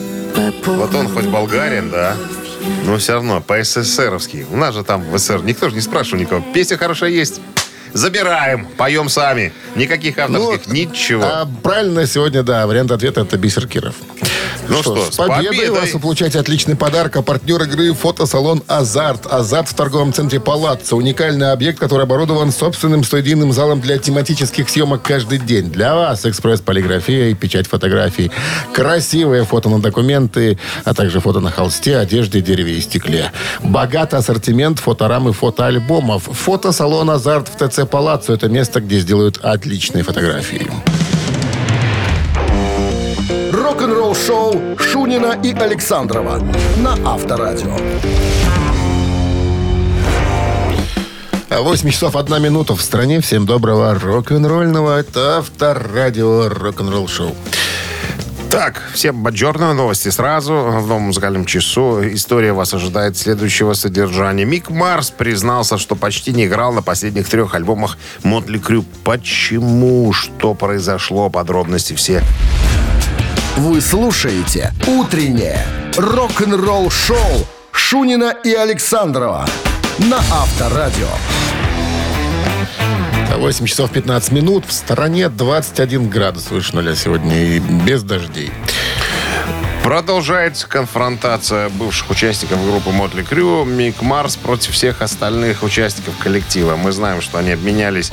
вот 0.66 0.94
он 0.94 1.08
хоть 1.08 1.26
болгарин, 1.26 1.90
да. 1.90 2.16
Но 2.84 2.98
все 2.98 3.14
равно 3.14 3.40
по-СССРовски. 3.40 4.46
У 4.50 4.56
нас 4.56 4.74
же 4.74 4.84
там 4.84 5.02
в 5.10 5.18
СССР 5.18 5.42
никто 5.42 5.68
же 5.68 5.74
не 5.74 5.80
спрашивал 5.80 6.20
никого. 6.20 6.44
Песня 6.52 6.76
хорошая 6.76 7.10
есть. 7.10 7.40
Забираем, 7.94 8.66
поем 8.76 9.08
сами. 9.08 9.52
Никаких 9.76 10.18
авторских, 10.18 10.66
ничего. 10.66 11.22
А 11.24 11.48
правильно 11.62 12.06
сегодня, 12.06 12.42
да, 12.42 12.66
вариант 12.66 12.90
ответа 12.90 13.20
это 13.20 13.38
Бисер 13.38 13.68
Киров. 13.68 13.94
Ну 14.68 14.80
что, 14.80 14.96
с 15.10 15.14
с 15.14 15.16
победой, 15.16 15.46
победой. 15.46 15.80
вас 15.80 15.92
вы 15.92 16.00
получаете 16.00 16.40
отличный 16.40 16.74
подарок. 16.74 17.16
А 17.16 17.22
партнер 17.22 17.62
игры 17.62 17.92
фотосалон 17.92 18.62
«Азарт». 18.66 19.26
«Азарт» 19.26 19.68
в 19.68 19.74
торговом 19.74 20.12
центре 20.12 20.40
«Палаццо». 20.40 20.96
Уникальный 20.96 21.52
объект, 21.52 21.78
который 21.78 22.02
оборудован 22.04 22.50
собственным 22.50 23.04
студийным 23.04 23.52
залом 23.52 23.80
для 23.80 23.98
тематических 23.98 24.68
съемок 24.68 25.02
каждый 25.02 25.38
день. 25.38 25.70
Для 25.70 25.94
вас 25.94 26.24
экспресс-полиграфия 26.24 27.28
и 27.28 27.34
печать 27.34 27.68
фотографий. 27.68 28.32
Красивые 28.72 29.44
фото 29.44 29.68
на 29.68 29.80
документы, 29.80 30.58
а 30.84 30.94
также 30.94 31.20
фото 31.20 31.40
на 31.40 31.50
холсте, 31.50 31.98
одежде, 31.98 32.40
дереве 32.40 32.78
и 32.78 32.80
стекле. 32.80 33.32
Богатый 33.62 34.18
ассортимент 34.18 34.78
фоторам 34.78 35.28
и 35.28 35.32
фотоальбомов. 35.32 36.24
Фотосалон 36.24 37.10
«Азарт» 37.10 37.48
в 37.48 37.68
ТЦ 37.68 37.83
«Палаццо»– 37.86 38.32
это 38.34 38.48
место, 38.48 38.80
где 38.80 38.98
сделают 38.98 39.38
отличные 39.42 40.04
фотографии. 40.04 40.70
Рок-н-ролл 43.52 44.14
шоу 44.14 44.60
Шунина 44.78 45.38
и 45.42 45.52
Александрова 45.52 46.40
на 46.76 46.92
Авторадио. 47.04 47.76
8 51.50 51.90
часов 51.90 52.16
1 52.16 52.42
минута 52.42 52.74
в 52.74 52.82
стране. 52.82 53.20
Всем 53.20 53.46
доброго 53.46 53.94
рок-н-ролльного. 53.94 54.98
Это 54.98 55.38
авторадио 55.38 56.48
рок-н-ролл 56.48 57.08
шоу. 57.08 57.34
Так, 58.54 58.80
всем 58.92 59.20
баджорные 59.20 59.72
новости 59.72 60.10
сразу. 60.10 60.54
В 60.54 60.86
новом 60.86 61.02
музыкальном 61.02 61.44
часу 61.44 61.98
история 62.12 62.52
вас 62.52 62.72
ожидает 62.72 63.16
следующего 63.16 63.72
содержания. 63.72 64.44
Мик 64.44 64.70
Марс 64.70 65.10
признался, 65.10 65.76
что 65.76 65.96
почти 65.96 66.32
не 66.32 66.46
играл 66.46 66.72
на 66.72 66.80
последних 66.80 67.28
трех 67.28 67.56
альбомах 67.56 67.98
Мотли 68.22 68.58
Крю. 68.58 68.84
Почему? 69.02 70.12
Что 70.12 70.54
произошло? 70.54 71.30
Подробности 71.30 71.94
все. 71.94 72.22
Вы 73.56 73.80
слушаете 73.80 74.72
«Утреннее 74.86 75.58
рок-н-ролл 75.96 76.90
шоу» 76.90 77.18
Шунина 77.72 78.36
и 78.44 78.54
Александрова 78.54 79.48
на 79.98 80.18
Авторадио. 80.18 81.08
8 83.38 83.66
часов 83.66 83.90
15 83.90 84.32
минут. 84.32 84.64
В 84.66 84.72
стороне 84.72 85.28
21 85.28 86.08
градус 86.08 86.50
выше 86.50 86.74
нуля 86.74 86.94
сегодня 86.94 87.56
и 87.56 87.58
без 87.58 88.02
дождей. 88.02 88.50
Продолжается 89.82 90.66
конфронтация 90.66 91.68
бывших 91.68 92.08
участников 92.10 92.64
группы 92.64 92.90
Мотли 92.90 93.22
Крю 93.22 93.64
Мик 93.64 94.00
Марс 94.00 94.34
против 94.36 94.72
всех 94.72 95.02
остальных 95.02 95.62
участников 95.62 96.16
коллектива. 96.16 96.76
Мы 96.76 96.90
знаем, 96.90 97.20
что 97.20 97.36
они 97.36 97.50
обменялись, 97.50 98.10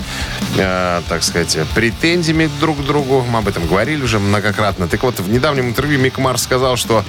э, 0.58 1.02
так 1.08 1.24
сказать, 1.24 1.58
претензиями 1.74 2.50
друг 2.60 2.80
к 2.80 2.82
другу. 2.82 3.22
Мы 3.22 3.40
об 3.40 3.48
этом 3.48 3.68
говорили 3.68 4.04
уже 4.04 4.20
многократно. 4.20 4.90
Так 4.90 5.04
вот, 5.04 5.22
в 5.22 5.30
недавнем 5.30 5.70
интервью 5.70 5.98
Мик 5.98 6.18
Марс 6.18 6.44
сказал, 6.44 6.76
что 6.76 7.06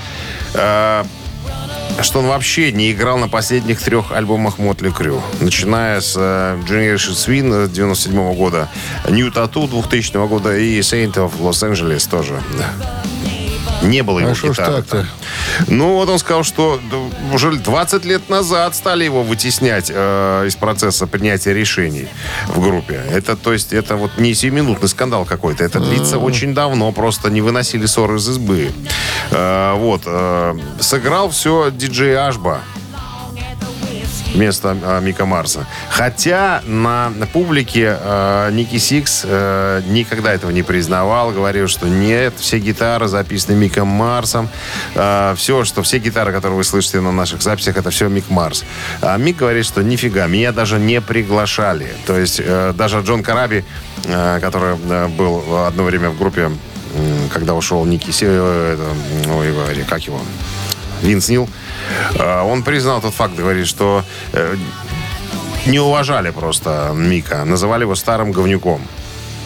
э, 0.54 1.04
что 2.00 2.20
он 2.20 2.26
вообще 2.26 2.72
не 2.72 2.90
играл 2.92 3.18
на 3.18 3.28
последних 3.28 3.80
трех 3.80 4.12
альбомах 4.12 4.58
Мотли 4.58 4.90
Крю. 4.90 5.22
Начиная 5.40 6.00
с 6.00 6.14
э, 6.16 6.58
Generation 6.68 7.12
Swing 7.12 7.70
97 7.70 8.34
года, 8.34 8.68
New 9.08 9.28
Tattoo 9.28 9.68
2000 9.68 10.26
года 10.28 10.56
и 10.56 10.80
Saint 10.80 11.14
of 11.14 11.32
Los 11.40 11.62
Angeles 11.62 12.08
тоже. 12.08 12.40
Не 13.82 14.02
было 14.02 14.20
его 14.20 14.30
А 14.30 14.34
что 14.34 14.48
гитары. 14.48 14.76
так-то? 14.76 15.06
Ну, 15.68 15.94
вот 15.94 16.08
он 16.08 16.18
сказал, 16.18 16.44
что 16.44 16.80
уже 17.32 17.52
20 17.52 18.04
лет 18.04 18.28
назад 18.28 18.74
стали 18.74 19.04
его 19.04 19.22
вытеснять 19.22 19.90
э, 19.92 20.44
из 20.46 20.56
процесса 20.56 21.06
принятия 21.06 21.52
решений 21.52 22.08
в 22.48 22.60
группе. 22.60 23.02
Это, 23.10 23.36
то 23.36 23.52
есть, 23.52 23.72
это 23.72 23.96
вот 23.96 24.18
не 24.18 24.34
сиюминутный 24.34 24.88
скандал 24.88 25.24
какой-то. 25.24 25.64
Это 25.64 25.80
длится 25.80 26.18
очень 26.18 26.54
давно. 26.54 26.92
Просто 26.92 27.30
не 27.30 27.40
выносили 27.40 27.86
ссоры 27.86 28.16
из 28.16 28.28
избы. 28.28 28.70
Э, 29.30 29.74
вот. 29.76 30.02
э, 30.06 30.54
сыграл 30.80 31.30
все 31.30 31.70
диджей 31.72 32.16
Ашба 32.16 32.60
вместо 34.34 34.76
э, 34.80 35.00
Мика 35.02 35.26
Марса. 35.26 35.66
Хотя 35.90 36.62
на, 36.66 37.12
публике 37.32 37.96
э, 38.00 38.50
Ники 38.52 38.78
Сикс 38.78 39.22
э, 39.24 39.82
никогда 39.86 40.32
этого 40.32 40.50
не 40.50 40.62
признавал. 40.62 41.30
Говорил, 41.30 41.68
что 41.68 41.86
нет, 41.88 42.34
все 42.38 42.58
гитары 42.58 43.08
записаны 43.08 43.54
Миком 43.56 43.88
Марсом. 43.88 44.48
Э, 44.94 45.34
все, 45.36 45.64
что 45.64 45.82
все 45.82 45.98
гитары, 45.98 46.32
которые 46.32 46.56
вы 46.56 46.64
слышите 46.64 47.00
на 47.00 47.12
наших 47.12 47.42
записях, 47.42 47.76
это 47.76 47.90
все 47.90 48.08
Мик 48.08 48.28
Марс. 48.30 48.64
А 49.00 49.16
Мик 49.16 49.36
говорит, 49.36 49.64
что 49.64 49.82
нифига, 49.82 50.26
меня 50.26 50.52
даже 50.52 50.78
не 50.78 51.00
приглашали. 51.00 51.92
То 52.06 52.18
есть 52.18 52.40
э, 52.42 52.72
даже 52.74 53.00
Джон 53.00 53.22
Караби, 53.22 53.64
э, 54.04 54.38
который 54.40 54.76
э, 54.76 55.08
был 55.08 55.64
одно 55.66 55.84
время 55.84 56.10
в 56.10 56.18
группе, 56.18 56.42
м, 56.42 56.58
когда 57.32 57.54
ушел 57.54 57.84
Ники 57.84 58.10
э, 58.22 58.74
это, 58.74 59.32
ой, 59.32 59.84
как 59.88 60.02
его? 60.02 60.20
Винс 61.02 61.28
Нил, 61.28 61.48
э, 61.48 61.61
он 62.44 62.62
признал 62.62 63.00
тот 63.00 63.14
факт, 63.14 63.34
говорит, 63.34 63.66
что 63.66 64.04
э, 64.32 64.56
не 65.66 65.78
уважали 65.78 66.30
просто 66.30 66.92
Мика, 66.94 67.44
называли 67.44 67.82
его 67.82 67.94
старым 67.94 68.32
говнюком. 68.32 68.80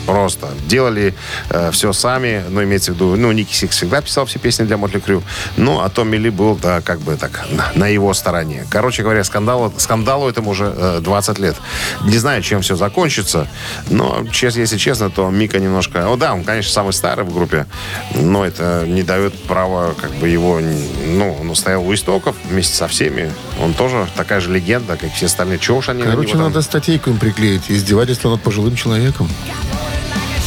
Просто. 0.06 0.48
Делали 0.66 1.14
э, 1.50 1.70
все 1.72 1.92
сами, 1.92 2.44
но 2.48 2.62
имеется 2.62 2.92
в 2.92 2.94
виду, 2.94 3.16
ну, 3.16 3.32
Ники 3.32 3.52
Сикс 3.52 3.76
всегда 3.76 4.00
писал 4.00 4.26
все 4.26 4.38
песни 4.38 4.64
для 4.64 4.76
Mötley 4.76 5.00
Crüe, 5.00 5.22
ну, 5.56 5.80
а 5.80 5.88
Томми 5.88 6.16
Ли 6.16 6.30
был, 6.30 6.54
да, 6.56 6.80
как 6.80 7.00
бы 7.00 7.16
так, 7.16 7.44
на, 7.50 7.72
на 7.74 7.88
его 7.88 8.14
стороне. 8.14 8.64
Короче 8.70 9.02
говоря, 9.02 9.24
скандалу, 9.24 9.72
скандалу 9.78 10.28
этому 10.28 10.50
уже 10.50 10.72
э, 10.76 11.00
20 11.02 11.38
лет. 11.38 11.56
Не 12.04 12.18
знаю, 12.18 12.42
чем 12.42 12.62
все 12.62 12.76
закончится, 12.76 13.48
но, 13.90 14.24
честно, 14.30 14.60
если 14.60 14.76
честно, 14.76 15.10
то 15.10 15.28
Мика 15.30 15.58
немножко... 15.58 16.10
О, 16.10 16.16
да, 16.16 16.34
он, 16.34 16.44
конечно, 16.44 16.72
самый 16.72 16.92
старый 16.92 17.24
в 17.24 17.32
группе, 17.34 17.66
но 18.14 18.44
это 18.44 18.84
не 18.86 19.02
дает 19.02 19.34
права, 19.44 19.94
как 20.00 20.12
бы, 20.14 20.28
его... 20.28 20.60
Ну, 21.06 21.36
он 21.40 21.54
стоял 21.56 21.86
у 21.86 21.92
истоков 21.92 22.36
вместе 22.44 22.74
со 22.74 22.86
всеми. 22.88 23.32
Он 23.60 23.74
тоже 23.74 24.06
такая 24.16 24.40
же 24.40 24.52
легенда, 24.52 24.96
как 24.96 25.12
все 25.12 25.26
остальные. 25.26 25.58
Чего 25.58 25.78
уж 25.78 25.88
они 25.88 26.02
на 26.02 26.10
Короче, 26.10 26.30
него 26.30 26.38
там- 26.38 26.48
надо 26.48 26.62
статейку 26.62 27.10
им 27.10 27.18
приклеить. 27.18 27.62
Издевательство 27.68 28.30
над 28.30 28.42
пожилым 28.42 28.76
человеком. 28.76 29.28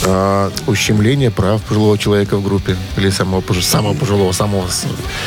А, 0.06 0.52
Ущемление 0.68 1.30
прав 1.32 1.62
пожилого 1.64 1.98
человека 1.98 2.38
в 2.38 2.44
группе. 2.44 2.76
Или 2.98 3.10
самого, 3.10 3.42
пож- 3.42 3.62
самого 3.62 3.94
пожилого, 3.94 4.32
самого... 4.32 4.68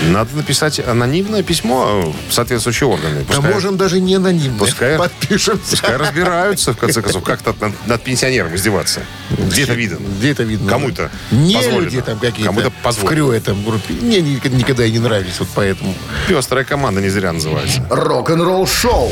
Надо 0.09 0.35
написать 0.37 0.81
анонимное 0.81 1.43
письмо 1.43 1.87
э, 2.07 2.31
в 2.31 2.33
соответствующие 2.33 2.89
органы. 2.89 3.21
Да 3.29 3.35
Пускай, 3.35 3.53
можем 3.53 3.77
даже 3.77 4.01
не 4.01 4.15
анонимно. 4.15 4.59
Пускай- 4.59 4.97
Подпишемся. 4.99 5.71
пускай 5.71 5.97
разбираются, 5.97 6.73
в 6.73 6.79
конце 6.79 7.03
концов, 7.03 7.23
как 7.23 7.43
то 7.43 7.55
над, 7.61 7.73
над 7.87 8.03
пенсионером 8.03 8.55
издеваться. 8.55 9.01
Где 9.31 9.65
это 9.65 9.75
видно? 9.75 9.99
Где 10.19 10.31
это 10.31 10.43
видно? 10.43 10.71
Кому-то 10.71 11.11
Не 11.31 11.55
позволено. 11.57 11.81
люди 11.85 12.01
там 12.01 12.19
какие-то. 12.19 12.45
Кому-то 12.45 12.71
В 12.71 12.75
позволено. 12.83 13.11
крю 13.11 13.31
этом 13.33 13.65
группе. 13.65 13.95
Мне 14.01 14.21
ни- 14.21 14.41
никогда 14.57 14.85
и 14.87 14.91
не 14.91 14.99
нравились, 14.99 15.39
вот 15.39 15.49
поэтому. 15.55 15.95
Пестрая 16.29 16.65
команда 16.65 17.01
не 17.01 17.09
зря 17.11 17.33
называется. 17.33 17.85
Рок-н-ролл 17.91 18.67
шоу 18.67 19.11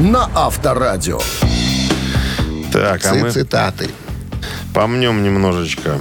на 0.00 0.28
Авторадио. 0.34 1.20
Так, 2.72 3.04
а 3.06 3.14
мы 3.14 3.30
Цитаты. 3.30 3.90
Помнем 4.80 5.22
немножечко. 5.22 6.00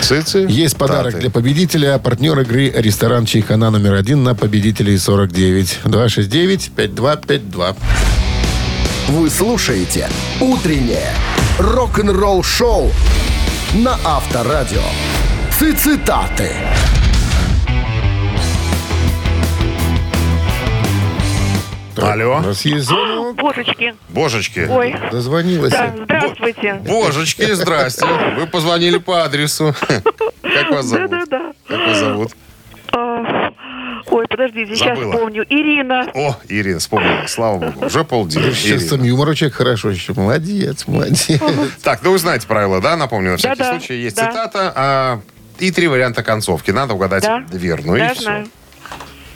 Цицы. 0.00 0.46
Есть 0.48 0.78
подарок 0.78 1.12
Таты. 1.12 1.20
для 1.20 1.30
победителя. 1.30 1.98
Партнер 1.98 2.40
игры 2.40 2.70
ресторан 2.74 3.26
Чайхана 3.26 3.68
номер 3.68 3.96
один 3.96 4.22
на 4.22 4.34
победителей 4.34 4.96
49. 4.96 5.80
269-5252. 5.84 7.76
Вы 9.08 9.28
слушаете 9.28 10.08
«Утреннее 10.40 11.12
рок-н-ролл-шоу» 11.58 12.90
на 13.74 13.98
Авторадио. 14.06 14.80
Цитаты. 15.50 16.52
Алло. 22.02 22.36
У 22.38 22.40
нас 22.40 22.64
есть 22.64 22.86
звонок. 22.86 23.36
Божечки. 23.36 23.94
Божечки. 24.08 24.66
Ой. 24.70 24.94
Дозвонилась. 25.10 25.72
Да, 25.72 25.94
здравствуйте. 26.04 26.74
Божечки, 26.86 27.52
здрасте. 27.52 28.06
Вы 28.36 28.46
позвонили 28.46 28.98
по 28.98 29.24
адресу. 29.24 29.74
Как 30.42 30.70
вас 30.70 30.86
зовут? 30.86 31.10
Да-да-да. 31.10 31.52
Как 31.68 31.86
вас 31.86 31.98
зовут? 31.98 32.32
А, 32.92 33.50
Ой, 34.06 34.26
подождите, 34.28 34.74
сейчас 34.74 34.98
Забыла. 34.98 35.12
помню. 35.12 35.44
Ирина. 35.48 36.10
О, 36.14 36.36
Ирина, 36.48 36.78
вспомнила. 36.80 37.26
Слава 37.28 37.58
богу. 37.58 37.86
Уже 37.86 38.02
полдня. 38.04 38.50
С 38.50 38.56
чувством 38.56 39.00
Ирина. 39.00 39.08
юмора 39.10 39.34
человек 39.34 39.56
хорошо 39.56 39.90
еще. 39.90 40.12
Молодец, 40.14 40.86
молодец. 40.88 41.28
Так, 41.84 42.00
ну 42.02 42.10
вы 42.12 42.18
знаете 42.18 42.46
правила, 42.48 42.80
да? 42.80 42.96
Напомню, 42.96 43.32
на 43.32 43.36
всякий 43.36 43.58
Да-да, 43.58 43.78
случай. 43.78 43.94
Есть 44.00 44.16
да. 44.16 44.26
цитата 44.28 44.72
а, 44.74 45.20
и 45.58 45.70
три 45.70 45.86
варианта 45.86 46.22
концовки. 46.24 46.70
Надо 46.72 46.94
угадать 46.94 47.22
Да. 47.22 47.44
верную. 47.52 48.00
Да, 48.00 48.08
и 48.10 48.14
все. 48.14 48.22
знаю. 48.22 48.46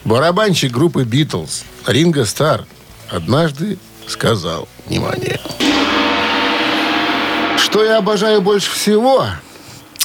Барабанщик 0.05 0.71
группы 0.73 1.05
Битлз 1.05 1.65
Ринго 1.87 2.25
Стар 2.25 2.65
однажды 3.11 3.79
сказал, 4.07 4.69
внимание, 4.87 5.39
что 7.59 7.83
я 7.85 7.99
обожаю 7.99 8.43
больше 8.43 8.71
всего. 8.71 9.27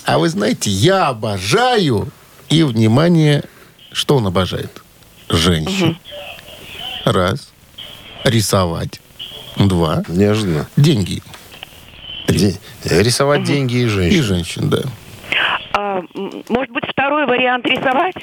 А 0.06 0.18
вы 0.18 0.30
знаете, 0.30 0.70
я 0.70 1.08
обожаю 1.08 2.08
и, 2.50 2.64
внимание, 2.64 3.44
что 3.92 4.16
он 4.18 4.28
обожает? 4.28 4.82
Женщин. 5.30 5.98
Раз. 7.06 7.52
Рисовать. 8.24 9.02
Два. 9.58 10.04
Неожиданно. 10.08 10.68
Деньги. 10.78 11.22
Де- 12.28 12.58
Рисовать 12.86 13.44
деньги 13.44 13.76
и 13.76 13.84
И 13.84 13.88
женщин. 13.88 14.24
женщин, 14.24 14.70
да. 14.70 14.82
А, 15.74 16.02
может 16.48 16.72
быть, 16.72 16.84
второй 16.90 17.26
вариант 17.26 17.66
рисовать? 17.66 18.16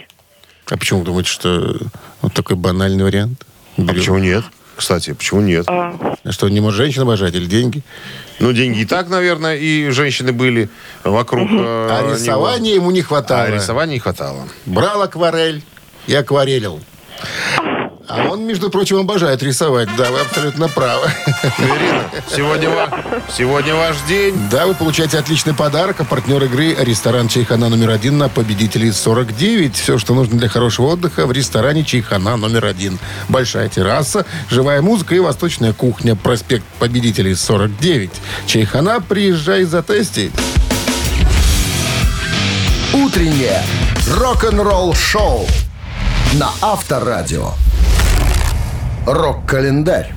А 0.69 0.77
почему 0.77 1.01
вы 1.01 1.05
думаете, 1.07 1.31
что 1.31 1.77
вот 2.23 2.33
такой 2.35 2.57
банальный 2.57 3.05
вариант? 3.05 3.45
А 3.77 3.83
Берем. 3.83 3.95
почему 3.95 4.19
нет? 4.19 4.45
Кстати, 4.75 5.13
почему 5.13 5.41
нет? 5.41 5.65
А, 5.69 6.17
А 6.25 6.33
Что, 6.33 6.49
не 6.49 6.61
может 6.61 6.77
женщина 6.79 7.03
обожать 7.05 7.35
или 7.35 7.47
деньги? 7.47 7.83
Ну, 8.41 8.53
деньги 8.53 8.81
и 8.81 8.85
так, 8.85 9.09
наверное, 9.09 9.57
и 9.57 9.89
женщины 9.91 10.33
были 10.33 10.69
вокруг 11.05 11.49
э, 11.51 11.89
А 11.91 12.03
него. 12.03 12.15
рисования 12.15 12.75
ему 12.75 12.91
не 12.91 13.01
хватало. 13.01 13.43
А 13.45 13.51
рисования 13.51 13.95
не 13.95 14.01
хватало. 14.01 14.49
Брал 14.67 15.01
акварель 15.03 15.63
и 16.07 16.15
акварелил. 16.15 16.81
А 18.09 18.29
он, 18.31 18.47
между 18.47 18.71
прочим, 18.71 18.99
обожает 18.99 19.43
рисовать. 19.43 19.89
Да, 19.97 20.11
вы 20.13 20.21
абсолютно 20.21 20.69
правы. 20.69 21.11
Ирина, 21.59 22.05
сегодня, 22.35 22.71
ва- 22.71 23.05
сегодня 23.37 23.75
ваш 23.75 23.97
день. 24.09 24.35
Да, 24.49 24.67
вы 24.67 24.75
получаете 24.75 25.19
отличный 25.19 25.55
подарок. 25.55 26.01
А 26.01 26.05
партнер 26.05 26.43
игры 26.45 26.75
ресторан 26.79 27.27
Чайхана 27.27 27.69
номер 27.69 27.91
один 27.91 28.17
на 28.19 28.29
победителей 28.29 28.93
49. 28.93 29.75
Все, 29.75 29.99
что 29.99 30.15
нужно 30.15 30.39
для 30.39 30.49
хорошего 30.49 30.87
отдыха 30.93 31.27
в 31.27 31.33
ресторане 31.33 31.85
Чайхана 31.85 32.37
номер 32.37 32.67
один. 32.67 32.99
Большая 33.29 33.69
терраса, 33.69 34.25
живая 34.49 34.83
музыка 34.83 35.17
и 35.17 35.19
восточная 35.19 35.73
кухня. 35.73 36.15
Проспект 36.15 36.65
победителей 36.79 37.35
49. 37.35 38.11
Чайхана, 38.47 39.01
приезжай 39.01 39.65
затести. 39.65 40.31
«Утреннее 42.93 43.63
рок-н-ролл-шоу» 44.17 45.47
на 46.35 46.51
Авторадио. 46.63 47.53
Рок-календарь. 49.07 50.13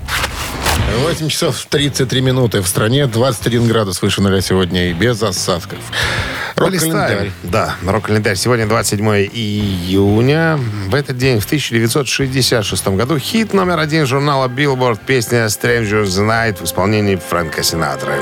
8 1.04 1.30
часов 1.30 1.64
33 1.70 2.22
минуты. 2.22 2.62
В 2.62 2.68
стране 2.68 3.06
21 3.06 3.68
градус 3.68 4.02
выше 4.02 4.22
нуля 4.22 4.42
сегодня 4.42 4.90
и 4.90 4.94
без 4.94 5.22
осадков. 5.22 5.78
Рок-календарь. 6.56 7.32
Да, 7.44 7.76
рок-календарь. 7.86 8.36
Сегодня 8.36 8.66
27 8.66 9.06
июня. 9.32 10.60
В 10.88 10.96
этот 10.96 11.18
день, 11.18 11.40
в 11.40 11.46
1966 11.46 12.88
году, 12.88 13.20
хит 13.20 13.54
номер 13.54 13.78
один 13.78 14.08
журнала 14.08 14.48
Billboard 14.48 15.00
песня 15.06 15.46
«Stranger's 15.46 16.18
Night» 16.18 16.60
в 16.60 16.66
исполнении 16.66 17.16
Фрэнка 17.16 17.62
Синатры. 17.62 18.14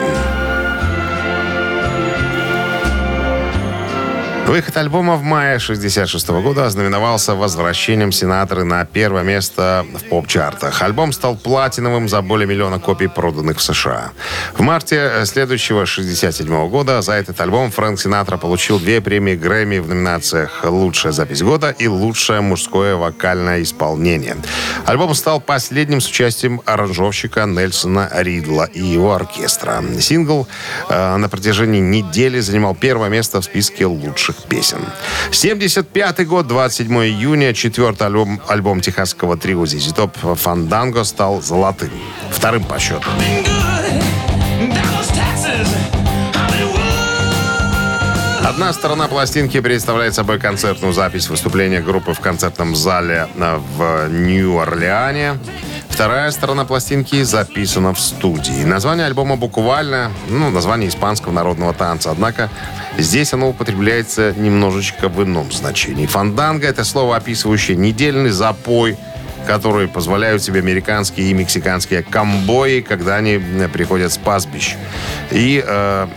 Выход 4.47 4.77
альбома 4.77 5.17
в 5.17 5.23
мае 5.23 5.59
66 5.59 6.29
года 6.29 6.65
ознаменовался 6.65 7.35
возвращением 7.35 8.13
Синатры 8.13 8.63
на 8.63 8.85
первое 8.85 9.21
место 9.21 9.85
в 9.93 10.05
поп-чартах. 10.05 10.81
Альбом 10.81 11.11
стал 11.11 11.35
платиновым 11.35 12.07
за 12.07 12.21
более 12.21 12.47
миллиона 12.47 12.79
копий, 12.79 13.07
проданных 13.07 13.57
в 13.57 13.61
США. 13.61 14.11
В 14.53 14.61
марте 14.61 15.25
следующего 15.25 15.85
67 15.85 16.69
года 16.69 17.01
за 17.01 17.11
этот 17.11 17.41
альбом 17.41 17.71
Фрэнк 17.71 17.99
Синатра 17.99 18.37
получил 18.37 18.79
две 18.79 19.01
премии 19.01 19.35
Грэмми 19.35 19.79
в 19.79 19.89
номинациях 19.89 20.61
«Лучшая 20.63 21.11
запись 21.11 21.41
года» 21.41 21.71
и 21.71 21.89
«Лучшее 21.89 22.39
мужское 22.39 22.95
вокальное 22.95 23.61
исполнение». 23.61 24.37
Альбом 24.85 25.13
стал 25.13 25.41
последним 25.41 25.99
с 25.99 26.07
участием 26.07 26.61
аранжировщика 26.63 27.45
Нельсона 27.45 28.09
Ридла 28.13 28.63
и 28.63 28.81
его 28.81 29.13
оркестра. 29.13 29.83
Сингл 29.99 30.47
э, 30.87 31.17
на 31.17 31.27
протяжении 31.27 31.81
недели 31.81 32.39
занимал 32.39 32.75
первое 32.75 33.09
место 33.09 33.41
в 33.41 33.43
списке 33.43 33.85
лучших 33.85 34.36
песен. 34.43 34.79
75 35.31 36.27
год, 36.27 36.47
27 36.47 36.93
июня, 37.03 37.53
четвертый 37.53 38.07
альбом, 38.07 38.41
альбом 38.47 38.81
техасского 38.81 39.37
трио 39.37 39.63
ZZ 39.63 39.95
Top 39.95 40.35
«Фанданго» 40.35 41.03
стал 41.03 41.41
золотым. 41.41 41.91
Вторым 42.31 42.63
по 42.63 42.79
счету. 42.79 43.07
Одна 48.57 48.73
сторона 48.73 49.07
пластинки 49.07 49.59
представляет 49.59 50.15
собой 50.15 50.39
концертную 50.39 50.91
запись 50.91 51.29
выступления 51.29 51.79
группы 51.79 52.13
в 52.13 52.19
концертном 52.19 52.75
зале 52.75 53.27
э, 53.35 53.59
в 53.77 54.09
Нью-Орлеане. 54.09 55.37
Вторая 55.89 56.31
сторона 56.31 56.65
пластинки 56.65 57.21
записана 57.21 57.93
в 57.93 57.99
студии. 57.99 58.63
Название 58.63 59.05
альбома 59.05 59.35
буквально, 59.35 60.11
ну, 60.29 60.49
название 60.49 60.89
испанского 60.89 61.31
народного 61.33 61.73
танца. 61.73 62.09
Однако 62.09 62.49
здесь 62.97 63.33
оно 63.33 63.49
употребляется 63.49 64.33
немножечко 64.37 65.09
в 65.09 65.23
ином 65.23 65.51
значении. 65.51 66.05
Фанданго– 66.05 66.67
это 66.67 66.83
слово, 66.83 67.15
описывающее 67.17 67.77
недельный 67.77 68.31
запой, 68.31 68.97
которые 69.45 69.87
позволяют 69.87 70.43
себе 70.43 70.59
американские 70.59 71.29
и 71.29 71.33
мексиканские 71.33 72.03
комбои, 72.03 72.81
когда 72.81 73.15
они 73.15 73.35
э, 73.35 73.69
приходят 73.69 74.11
с 74.11 74.17
пастбищ. 74.17 74.75
И 75.31 75.63
э, 75.65 76.07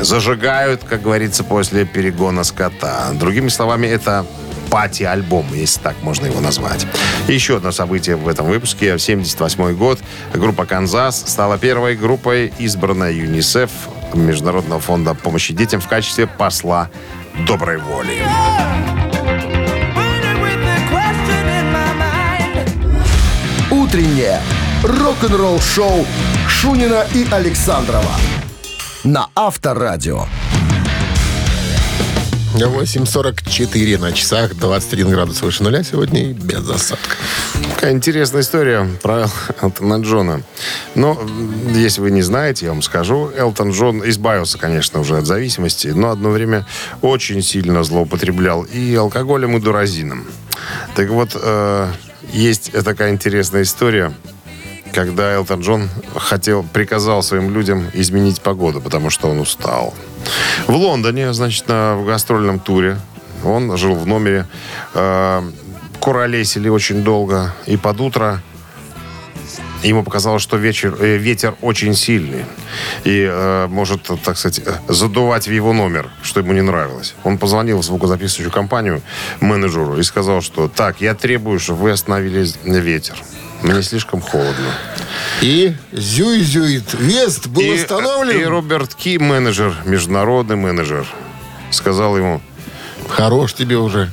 зажигают, 0.00 0.84
как 0.84 1.02
говорится, 1.02 1.42
после 1.42 1.84
перегона 1.84 2.44
скота. 2.44 3.10
Другими 3.14 3.48
словами, 3.48 3.88
это 3.88 4.24
пати-альбом, 4.70 5.46
если 5.54 5.80
так 5.80 5.96
можно 6.02 6.26
его 6.26 6.40
назвать. 6.40 6.86
Еще 7.28 7.56
одно 7.56 7.72
событие 7.72 8.16
в 8.16 8.28
этом 8.28 8.46
выпуске. 8.46 8.98
78 8.98 9.74
год. 9.74 10.00
Группа 10.32 10.64
«Канзас» 10.64 11.24
стала 11.26 11.58
первой 11.58 11.96
группой, 11.96 12.52
избранной 12.58 13.16
ЮНИСЕФ, 13.16 13.70
Международного 14.14 14.80
фонда 14.80 15.14
помощи 15.14 15.52
детям, 15.52 15.80
в 15.80 15.88
качестве 15.88 16.26
посла 16.26 16.90
доброй 17.46 17.78
воли. 17.78 18.22
Утреннее 23.70 24.40
рок-н-ролл-шоу 24.82 26.06
Шунина 26.48 27.04
и 27.14 27.26
Александрова 27.30 28.12
на 29.04 29.28
Авторадио. 29.34 30.26
8.44 32.64 33.98
на 33.98 34.12
часах, 34.12 34.54
21 34.54 35.10
градус 35.10 35.42
выше 35.42 35.62
нуля 35.62 35.82
сегодня 35.82 36.30
и 36.30 36.32
без 36.32 36.68
осадков. 36.68 37.18
Такая 37.74 37.92
интересная 37.92 38.40
история 38.40 38.88
про 39.02 39.26
Элтона 39.60 40.02
Джона. 40.02 40.42
Но, 40.94 41.20
если 41.74 42.00
вы 42.00 42.10
не 42.10 42.22
знаете, 42.22 42.66
я 42.66 42.72
вам 42.72 42.82
скажу, 42.82 43.30
Элтон 43.36 43.72
Джон 43.72 44.08
избавился, 44.08 44.58
конечно, 44.58 45.00
уже 45.00 45.18
от 45.18 45.26
зависимости, 45.26 45.88
но 45.88 46.10
одно 46.10 46.30
время 46.30 46.66
очень 47.02 47.42
сильно 47.42 47.84
злоупотреблял 47.84 48.62
и 48.62 48.94
алкоголем, 48.94 49.56
и 49.56 49.60
дуразином. 49.60 50.24
Так 50.94 51.10
вот, 51.10 51.30
э, 51.34 51.92
есть 52.32 52.72
такая 52.84 53.10
интересная 53.12 53.62
история, 53.62 54.14
когда 54.96 55.34
Элтон 55.34 55.60
Джон 55.60 55.90
хотел, 56.16 56.62
приказал 56.62 57.22
своим 57.22 57.52
людям 57.52 57.90
изменить 57.92 58.40
погоду, 58.40 58.80
потому 58.80 59.10
что 59.10 59.28
он 59.28 59.40
устал. 59.40 59.92
В 60.66 60.74
Лондоне, 60.74 61.34
значит, 61.34 61.68
на 61.68 62.02
гастрольном 62.02 62.58
туре, 62.58 62.96
он 63.44 63.76
жил 63.76 63.94
в 63.94 64.06
номере, 64.06 64.46
э, 64.94 65.42
куролесили 66.00 66.70
очень 66.70 67.04
долго, 67.04 67.54
и 67.66 67.76
под 67.76 68.00
утро 68.00 68.40
ему 69.82 70.02
показалось, 70.02 70.42
что 70.42 70.56
вечер, 70.56 70.96
э, 70.98 71.18
ветер 71.18 71.56
очень 71.60 71.94
сильный 71.94 72.46
и 73.04 73.28
э, 73.30 73.66
может, 73.68 74.10
так 74.24 74.38
сказать, 74.38 74.62
задувать 74.88 75.46
в 75.46 75.50
его 75.50 75.74
номер, 75.74 76.08
что 76.22 76.40
ему 76.40 76.54
не 76.54 76.62
нравилось. 76.62 77.14
Он 77.22 77.36
позвонил 77.36 77.80
в 77.80 77.84
звукозаписывающую 77.84 78.50
компанию 78.50 79.02
менеджеру 79.40 79.98
и 79.98 80.02
сказал, 80.02 80.40
что 80.40 80.68
так, 80.68 81.02
я 81.02 81.14
требую, 81.14 81.58
чтобы 81.60 81.82
вы 81.82 81.90
остановили 81.90 82.50
ветер. 82.64 83.16
Мне 83.62 83.82
слишком 83.82 84.20
холодно. 84.20 84.72
И 85.40 85.74
зюй-зюит. 85.92 86.94
Вест 86.94 87.46
был 87.48 87.62
и, 87.62 87.80
установлен. 87.80 88.40
и 88.40 88.44
Роберт 88.44 88.94
Ки, 88.94 89.18
менеджер, 89.18 89.74
международный 89.84 90.56
менеджер, 90.56 91.06
сказал 91.70 92.16
ему, 92.16 92.40
Хорош 93.08 93.54
тебе 93.54 93.76
уже. 93.76 94.10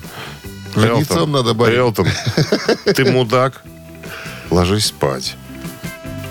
Жнецом 0.75 1.31
надо 1.31 1.53
болеть. 1.53 1.77
Элтон, 1.77 2.07
ты 2.95 3.11
мудак, 3.11 3.61
ложись 4.49 4.87
спать. 4.87 5.35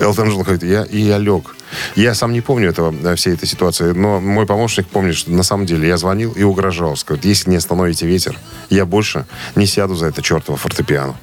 Элтон 0.01 0.31
Джон 0.31 0.43
говорит, 0.43 0.63
я, 0.65 0.83
и 0.85 1.01
я 1.01 1.19
лег. 1.19 1.55
Я 1.95 2.15
сам 2.15 2.33
не 2.33 2.41
помню 2.41 2.69
этого, 2.69 2.93
э, 2.93 3.15
всей 3.15 3.35
этой 3.35 3.47
ситуации, 3.49 3.93
но 3.93 4.21
мой 4.21 4.47
помощник 4.47 4.89
помнит, 4.89 5.15
что 5.15 5.31
на 5.31 5.43
самом 5.43 5.65
деле 5.65 5.89
я 5.89 5.97
звонил 5.97 6.33
и 6.33 6.43
угрожал. 6.43 6.97
Сказал, 6.97 7.21
если 7.23 7.51
не 7.51 7.57
остановите 7.57 8.07
ветер, 8.07 8.39
я 8.69 8.85
больше 8.85 9.27
не 9.55 9.67
сяду 9.67 9.95
за 9.95 10.07
это 10.07 10.23
чертово 10.23 10.59
фортепиано. 10.59 11.15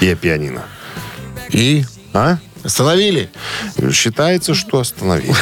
Я 0.00 0.16
пианино. 0.16 0.62
И 1.50 1.84
А? 2.12 2.38
остановили. 2.62 3.28
Считается, 3.92 4.54
что 4.54 4.80
остановили. 4.80 5.34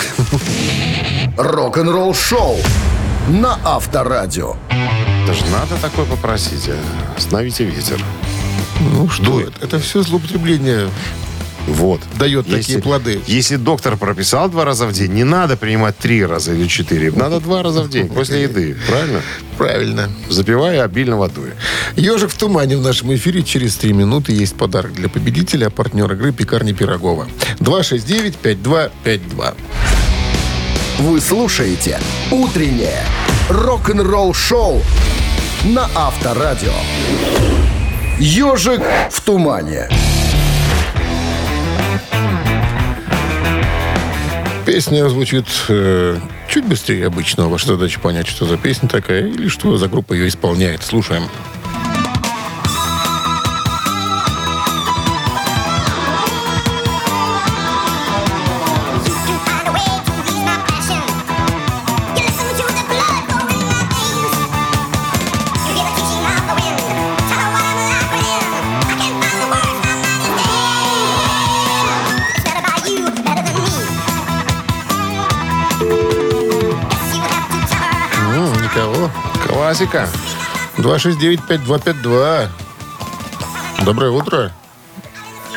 Рок-н-ролл-шоу 1.37 2.59
на 3.29 3.59
Авторадио. 3.65 4.57
Даже 5.27 5.45
надо 5.47 5.77
такое 5.81 6.05
попросить. 6.05 6.69
а? 6.69 6.77
Остановите 7.17 7.65
ветер. 7.65 8.03
Ну 8.81 9.09
что, 9.09 9.41
это, 9.41 9.53
это 9.65 9.79
все 9.79 10.03
злоупотребление 10.03 10.88
Вот. 11.66 12.01
дает 12.18 12.48
такие 12.48 12.81
плоды. 12.81 13.20
Если 13.27 13.57
доктор 13.57 13.96
прописал 13.96 14.48
два 14.48 14.64
раза 14.64 14.87
в 14.87 14.92
день, 14.92 15.12
не 15.12 15.25
надо 15.25 15.57
принимать 15.57 15.96
три 15.96 16.25
раза 16.25 16.53
или 16.53 16.66
четыре. 16.66 17.12
Надо 17.12 17.40
два 17.40 17.62
раза 17.62 17.83
в 17.83 17.90
день 17.90 18.09
после 18.09 18.42
еды. 18.42 18.77
Правильно? 18.88 19.20
Правильно. 19.57 20.11
Запивая 20.29 20.83
обильно 20.83 21.16
водой. 21.16 21.51
Ежик 21.96 22.31
в 22.31 22.37
тумане 22.37 22.77
в 22.77 22.83
нашем 22.83 23.14
эфире. 23.14 23.42
Через 23.42 23.77
три 23.77 23.92
минуты 23.92 24.33
есть 24.33 24.57
подарок 24.57 24.92
для 24.92 25.09
победителя, 25.09 25.66
а 25.66 25.70
партнер 25.70 26.12
игры 26.12 26.33
«Пекарни 26.33 26.72
Пирогова». 26.72 27.29
269-5252. 27.61 29.55
Вы 30.98 31.20
слушаете 31.20 31.98
«Утреннее 32.31 33.05
рок-н-ролл-шоу» 33.48 34.83
на 35.64 35.88
Авторадио. 35.94 36.72
«Ежик 38.18 38.83
в 39.11 39.20
тумане». 39.20 39.88
Песня 44.64 45.09
звучит 45.09 45.46
э, 45.68 46.18
чуть 46.48 46.64
быстрее 46.64 47.09
обычного. 47.09 47.48
Ваша 47.48 47.68
задача 47.68 47.98
понять, 47.98 48.29
что 48.29 48.46
за 48.46 48.57
песня 48.57 48.88
такая 48.88 49.27
или 49.27 49.48
что 49.48 49.77
за 49.77 49.88
группа 49.88 50.12
ее 50.12 50.29
исполняет. 50.29 50.83
Слушаем. 50.83 51.25
М, 51.25 51.29
никого. 78.83 79.11
Классика. 79.47 80.09
269-5252. 80.79 82.49
Доброе 83.85 84.11
утро. 84.11 84.53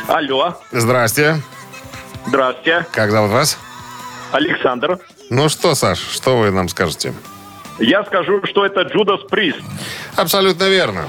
Алло, 0.07 0.55
Здрасте. 0.71 1.41
здравствуйте. 2.27 2.85
Как 2.91 3.11
зовут 3.11 3.31
вас? 3.31 3.57
Александр. 4.31 4.99
Ну 5.29 5.49
что, 5.49 5.73
Саш, 5.73 5.97
что 5.99 6.37
вы 6.37 6.51
нам 6.51 6.69
скажете? 6.69 7.13
Я 7.79 8.03
скажу, 8.03 8.41
что 8.45 8.65
это 8.65 8.81
Джудас 8.81 9.21
Прист. 9.29 9.59
Абсолютно 10.15 10.65
верно. 10.65 11.05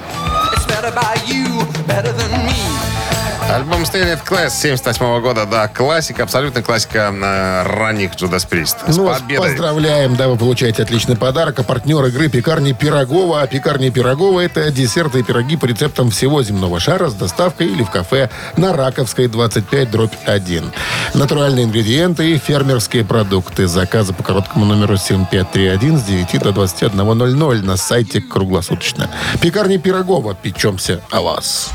Альбом 3.49 3.83
Stained 3.85 4.19
Class 4.29 4.51
78 4.51 5.21
года, 5.21 5.47
да, 5.47 5.69
классика, 5.69 6.25
абсолютно 6.25 6.63
классика 6.63 7.13
э, 7.15 7.63
ранних 7.63 8.11
Judas 8.15 8.47
Priest. 8.49 8.93
С 8.93 8.97
Ну, 8.97 9.07
победой. 9.07 9.49
поздравляем, 9.51 10.17
да, 10.17 10.27
вы 10.29 10.37
получаете 10.37 10.83
отличный 10.83 11.17
подарок. 11.17 11.61
А 11.61 11.63
партнер 11.63 12.05
игры 12.07 12.29
«Пекарни 12.29 12.73
Пирогова». 12.73 13.43
А 13.43 13.47
«Пекарни 13.47 13.91
Пирогова»— 13.91 14.41
это 14.45 14.71
десерты 14.73 15.21
и 15.21 15.23
пироги 15.23 15.57
по 15.57 15.67
рецептам 15.67 16.11
всего 16.11 16.43
земного 16.43 16.81
шара 16.81 17.09
с 17.09 17.15
доставкой 17.15 17.69
или 17.69 17.85
в 17.85 17.91
кафе 17.91 18.31
на 18.57 18.73
Раковской, 18.73 19.29
25, 19.29 19.91
дробь 19.93 20.13
1. 20.27 20.73
Натуральные 21.15 21.67
ингредиенты 21.67 22.33
и 22.33 22.39
фермерские 22.39 23.05
продукты. 23.05 23.69
Заказы 23.69 24.13
по 24.13 24.25
короткому 24.25 24.65
номеру 24.65 24.97
7531 24.97 25.99
с 25.99 26.03
9 26.03 26.43
до 26.43 26.51
21.00 26.51 27.63
на 27.63 27.77
сайте 27.77 28.21
круглосуточно. 28.21 29.09
«Пекарни 29.41 29.77
Пирогова». 29.77 30.35
Печемся 30.35 31.01
о 31.11 31.21
вас. 31.23 31.71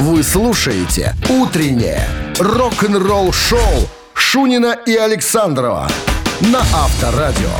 Вы 0.00 0.22
слушаете 0.22 1.14
«Утреннее 1.28 2.08
рок-н-ролл-шоу» 2.38 3.86
Шунина 4.14 4.74
и 4.86 4.96
Александрова 4.96 5.90
на 6.40 6.60
Авторадио. 6.60 7.50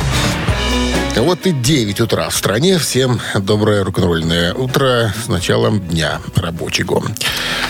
Вот 1.17 1.45
и 1.45 1.51
9 1.51 2.01
утра 2.01 2.29
в 2.29 2.35
стране. 2.35 2.79
Всем 2.79 3.21
доброе 3.35 3.83
рок-н-ролльное 3.83 4.55
утро 4.55 5.13
с 5.23 5.27
началом 5.27 5.81
дня 5.81 6.19
рабочего. 6.35 7.03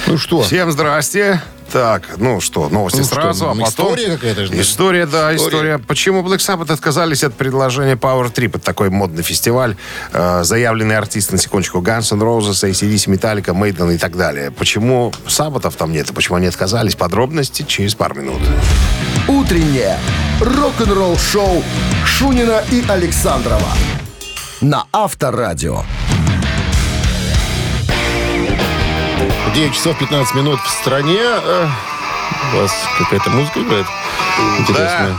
Ну 0.08 0.18
что, 0.18 0.44
Всем 0.44 0.72
здрасте. 0.72 1.42
Так, 1.72 2.18
ну 2.18 2.42
что, 2.42 2.70
новости 2.70 3.00
Ну 3.00 3.06
что, 3.06 3.16
сразу, 3.16 3.50
а 3.50 3.54
ну, 3.54 3.64
потом... 3.64 3.94
история 3.94 4.12
какая-то 4.16 4.46
же, 4.46 4.62
История, 4.62 5.06
да, 5.06 5.36
История. 5.36 5.56
история. 5.56 5.78
Почему 5.80 6.22
Black 6.22 6.40
Sabbath 6.40 6.72
отказались 6.72 7.24
от 7.24 7.34
предложения 7.34 7.96
Power 7.96 8.32
Trip? 8.34 8.50
Это 8.50 8.60
такой 8.60 8.90
модный 8.90 9.24
фестиваль. 9.24 9.76
Э, 10.12 10.44
заявленные 10.44 10.98
артисты, 10.98 11.34
на 11.34 11.38
секундочку, 11.38 11.80
Guns 11.80 12.14
N' 12.14 12.22
Roses, 12.22 12.70
ACDC, 12.70 13.08
Metallica, 13.08 13.54
Maiden 13.54 13.94
и 13.94 13.98
так 13.98 14.18
далее. 14.18 14.52
Почему 14.52 15.14
Саббатов 15.28 15.76
там 15.76 15.94
нет? 15.94 16.10
и 16.10 16.14
Почему 16.14 16.38
они 16.38 16.48
отказались? 16.48 16.96
Подробности 16.96 17.64
через 17.64 17.96
пару 17.96 18.16
минут. 18.16 18.42
Утреннее 19.28 19.98
рок-н-ролл-шоу 20.42 21.64
Шунина 22.06 22.64
и 22.72 22.84
Александрова 22.88 23.70
на 24.62 24.86
Авторадио. 24.92 25.84
9 29.54 29.74
часов 29.74 29.98
15 29.98 30.36
минут 30.36 30.60
в 30.62 30.70
стране. 30.70 31.20
Э, 31.20 31.68
У 32.54 32.58
вас 32.58 32.72
какая-то 33.00 33.30
музыка 33.32 33.60
играет? 33.62 33.86
Интересная. 34.60 35.18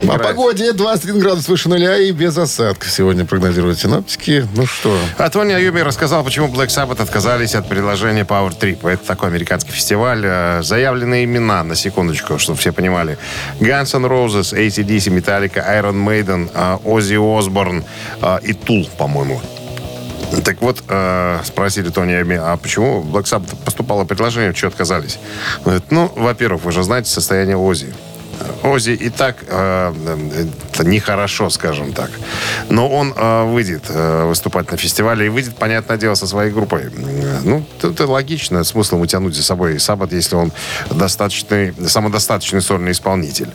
О 0.00 0.04
Играет. 0.04 0.22
погоде 0.22 0.72
21 0.72 1.20
градус 1.20 1.46
выше 1.46 1.68
нуля 1.68 1.96
и 1.96 2.10
без 2.10 2.36
осадков 2.36 2.90
сегодня 2.90 3.24
прогнозируют 3.24 3.78
синоптики. 3.78 4.44
Ну 4.56 4.66
что, 4.66 4.98
А 5.16 5.30
Тони 5.30 5.52
Айоби 5.52 5.78
рассказал, 5.80 6.24
почему 6.24 6.48
Black 6.48 6.66
Sabbath 6.70 7.00
отказались 7.00 7.54
от 7.54 7.68
предложения 7.68 8.24
Power 8.24 8.50
Trip. 8.58 8.78
Это 8.90 9.06
такой 9.06 9.28
американский 9.28 9.70
фестиваль. 9.70 10.22
Э, 10.24 10.62
Заявленные 10.64 11.22
имена, 11.24 11.62
на 11.62 11.76
секундочку, 11.76 12.40
чтобы 12.40 12.58
все 12.58 12.72
понимали. 12.72 13.16
Guns 13.60 13.94
N' 13.96 14.06
Roses, 14.06 14.52
ACDC, 14.52 15.12
Metallica, 15.16 15.64
Iron 15.80 16.04
Maiden, 16.04 16.50
э, 16.52 17.38
Осборн 17.38 17.84
э, 18.20 18.38
и 18.42 18.52
Тул, 18.54 18.88
по-моему. 18.98 19.40
Так 20.40 20.62
вот, 20.62 20.82
э, 20.88 21.40
спросили 21.44 21.90
Тони 21.90 22.12
Айоби, 22.12 22.34
а 22.34 22.56
почему 22.56 23.02
Black 23.02 23.24
Sabbath 23.24 23.54
поступало 23.64 24.04
предложение, 24.04 24.54
что 24.54 24.68
отказались? 24.68 25.18
Он 25.58 25.64
говорит, 25.64 25.84
ну, 25.90 26.10
во-первых, 26.16 26.64
вы 26.64 26.72
же 26.72 26.82
знаете 26.82 27.10
состояние 27.10 27.56
Оззи. 27.56 27.92
Ози 28.62 28.90
и 28.90 29.10
так 29.10 29.36
э, 29.48 29.92
это 30.74 30.84
нехорошо, 30.84 31.50
скажем 31.50 31.92
так. 31.92 32.10
Но 32.68 32.88
он 32.88 33.12
э, 33.16 33.44
выйдет 33.44 33.84
э, 33.88 34.24
выступать 34.24 34.70
на 34.70 34.76
фестивале 34.76 35.26
и 35.26 35.28
выйдет, 35.28 35.56
понятное 35.56 35.96
дело, 35.96 36.14
со 36.14 36.26
своей 36.26 36.50
группой. 36.50 36.84
Э, 36.84 37.40
Ну, 37.44 37.64
это 37.82 38.06
логично, 38.06 38.64
смыслом 38.64 39.00
утянуть 39.00 39.34
за 39.34 39.42
собой 39.42 39.78
Саббат, 39.80 40.12
если 40.12 40.36
он 40.36 40.52
достаточный, 40.90 41.74
самодостаточный 41.86 42.62
сольный 42.62 42.92
исполнитель. 42.92 43.48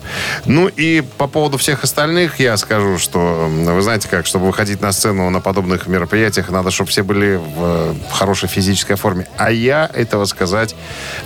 Ну 0.44 0.68
и 0.68 1.02
по 1.16 1.26
поводу 1.26 1.58
всех 1.58 1.84
остальных 1.84 2.40
я 2.40 2.56
скажу, 2.56 2.98
что, 2.98 3.48
вы 3.48 3.82
знаете 3.82 4.08
как, 4.08 4.26
чтобы 4.26 4.46
выходить 4.46 4.80
на 4.80 4.92
сцену 4.92 5.30
на 5.30 5.40
подобных 5.40 5.86
мероприятиях, 5.86 6.50
надо, 6.50 6.70
чтобы 6.70 6.90
все 6.90 7.02
были 7.02 7.36
в, 7.36 7.64
э, 7.64 7.94
в 8.10 8.12
хорошей 8.12 8.48
физической 8.48 8.96
форме. 8.96 9.26
А 9.36 9.50
я 9.50 9.90
этого 9.92 10.26
сказать 10.26 10.74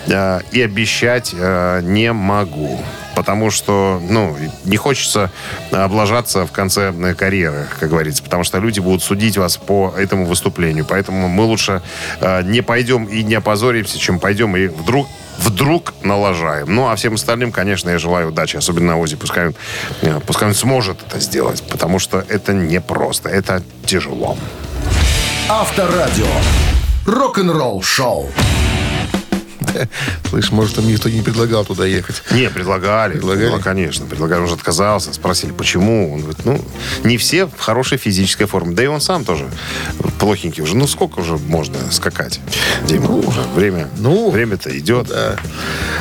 э, 0.06 0.40
и 0.52 0.62
обещать 0.62 1.34
э, 1.36 1.80
не 1.82 2.12
могу. 2.12 2.80
Потому 3.14 3.50
что, 3.50 4.00
ну, 4.08 4.36
не 4.64 4.76
хочется 4.76 5.30
облажаться 5.70 6.46
в 6.46 6.52
конце 6.52 6.92
э, 6.92 7.14
карьеры, 7.14 7.66
как 7.78 7.90
говорится. 7.90 8.22
Потому 8.22 8.44
что 8.44 8.58
люди 8.58 8.80
будут 8.80 9.02
судить 9.02 9.36
вас 9.36 9.56
по 9.56 9.92
этому 9.96 10.26
выступлению. 10.26 10.86
Поэтому 10.88 11.28
мы 11.28 11.44
лучше 11.44 11.82
э, 12.20 12.42
не 12.42 12.62
пойдем 12.62 13.04
и 13.04 13.22
не 13.22 13.34
опозоримся, 13.34 13.98
чем 13.98 14.18
пойдем 14.18 14.56
и 14.56 14.68
вдруг 14.68 15.08
вдруг 15.38 15.94
налажаем. 16.02 16.74
Ну, 16.74 16.88
а 16.88 16.96
всем 16.96 17.14
остальным, 17.14 17.52
конечно, 17.52 17.90
я 17.90 17.98
желаю 17.98 18.28
удачи. 18.28 18.56
Особенно 18.56 18.98
Ози. 18.98 19.16
Пускай 19.16 19.48
он, 19.48 19.54
э, 20.02 20.20
пускай 20.26 20.48
он 20.48 20.54
сможет 20.54 20.98
это 21.06 21.20
сделать. 21.20 21.62
Потому 21.68 21.98
что 21.98 22.24
это 22.28 22.52
непросто. 22.52 23.28
Это 23.28 23.62
тяжело. 23.86 24.36
Авторадио. 25.48 26.26
Рок-н-ролл-шоу. 27.06 28.30
слышь, 30.28 30.50
может, 30.50 30.76
там 30.76 30.86
никто 30.86 31.08
не 31.08 31.22
предлагал 31.22 31.64
туда 31.64 31.86
ехать. 31.86 32.22
Не, 32.30 32.50
предлагали. 32.50 33.12
Предлагали? 33.12 33.50
Ну, 33.50 33.60
конечно, 33.60 34.06
предлагали. 34.06 34.42
Он 34.42 34.48
же 34.48 34.54
отказался. 34.54 35.12
Спросили, 35.12 35.52
почему. 35.52 36.14
Он 36.14 36.20
говорит, 36.20 36.44
ну, 36.44 36.64
не 37.04 37.16
все 37.16 37.46
в 37.46 37.58
хорошей 37.58 37.98
физической 37.98 38.46
форме. 38.46 38.74
Да 38.74 38.82
и 38.82 38.86
он 38.86 39.00
сам 39.00 39.24
тоже 39.24 39.48
плохенький 40.18 40.62
уже. 40.62 40.76
Ну, 40.76 40.86
сколько 40.86 41.20
уже 41.20 41.36
можно 41.36 41.78
скакать, 41.90 42.40
Дима? 42.86 43.10
уже 43.10 43.40
время, 43.54 43.88
ну, 43.98 44.30
время-то 44.30 44.76
идет. 44.78 45.08
Да. 45.08 45.36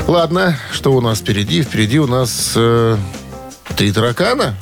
Ладно, 0.08 0.58
что 0.72 0.94
у 0.94 1.02
нас 1.02 1.20
впереди? 1.20 1.64
Впереди 1.64 2.00
у 2.00 2.08
нас 2.08 2.54
э, 2.56 2.98
три 3.76 3.92
таракана. 3.92 4.56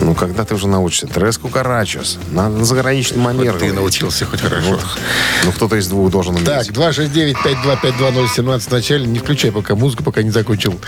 Ну, 0.00 0.14
когда 0.14 0.44
ты 0.44 0.54
уже 0.54 0.68
научишься? 0.68 1.06
Трес 1.06 1.38
Кукарачос. 1.38 2.18
Надо 2.30 2.56
на 2.56 2.64
заграничный 2.64 3.18
манер. 3.18 3.54
Ты 3.58 3.72
научился 3.72 4.26
хоть 4.26 4.40
хорошо. 4.40 4.70
Вот. 4.70 4.84
Ну, 5.44 5.52
кто-то 5.52 5.76
из 5.76 5.86
двух 5.88 6.10
должен 6.10 6.34
уметь. 6.34 6.46
Так, 6.46 6.66
269-5252017 6.68 8.60
в 8.60 8.70
начале. 8.70 9.06
Не 9.06 9.18
включай 9.18 9.50
пока 9.52 9.74
музыку, 9.74 10.02
пока 10.02 10.22
не 10.22 10.30
закончил 10.30 10.78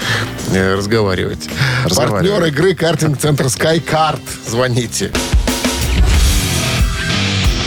э, 0.52 0.74
разговаривать. 0.74 1.48
Разговаривай. 1.84 2.30
Партнер 2.30 2.44
игры 2.48 2.74
картинг-центр 2.74 3.46
SkyCard. 3.46 4.20
Звоните. 4.46 5.12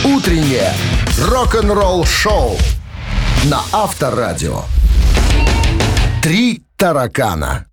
Утреннее 0.04 0.72
рок-н-ролл-шоу 1.18 2.56
на 3.44 3.60
Авторадио. 3.72 4.62
Три 6.22 6.62
таракана. 6.76 7.66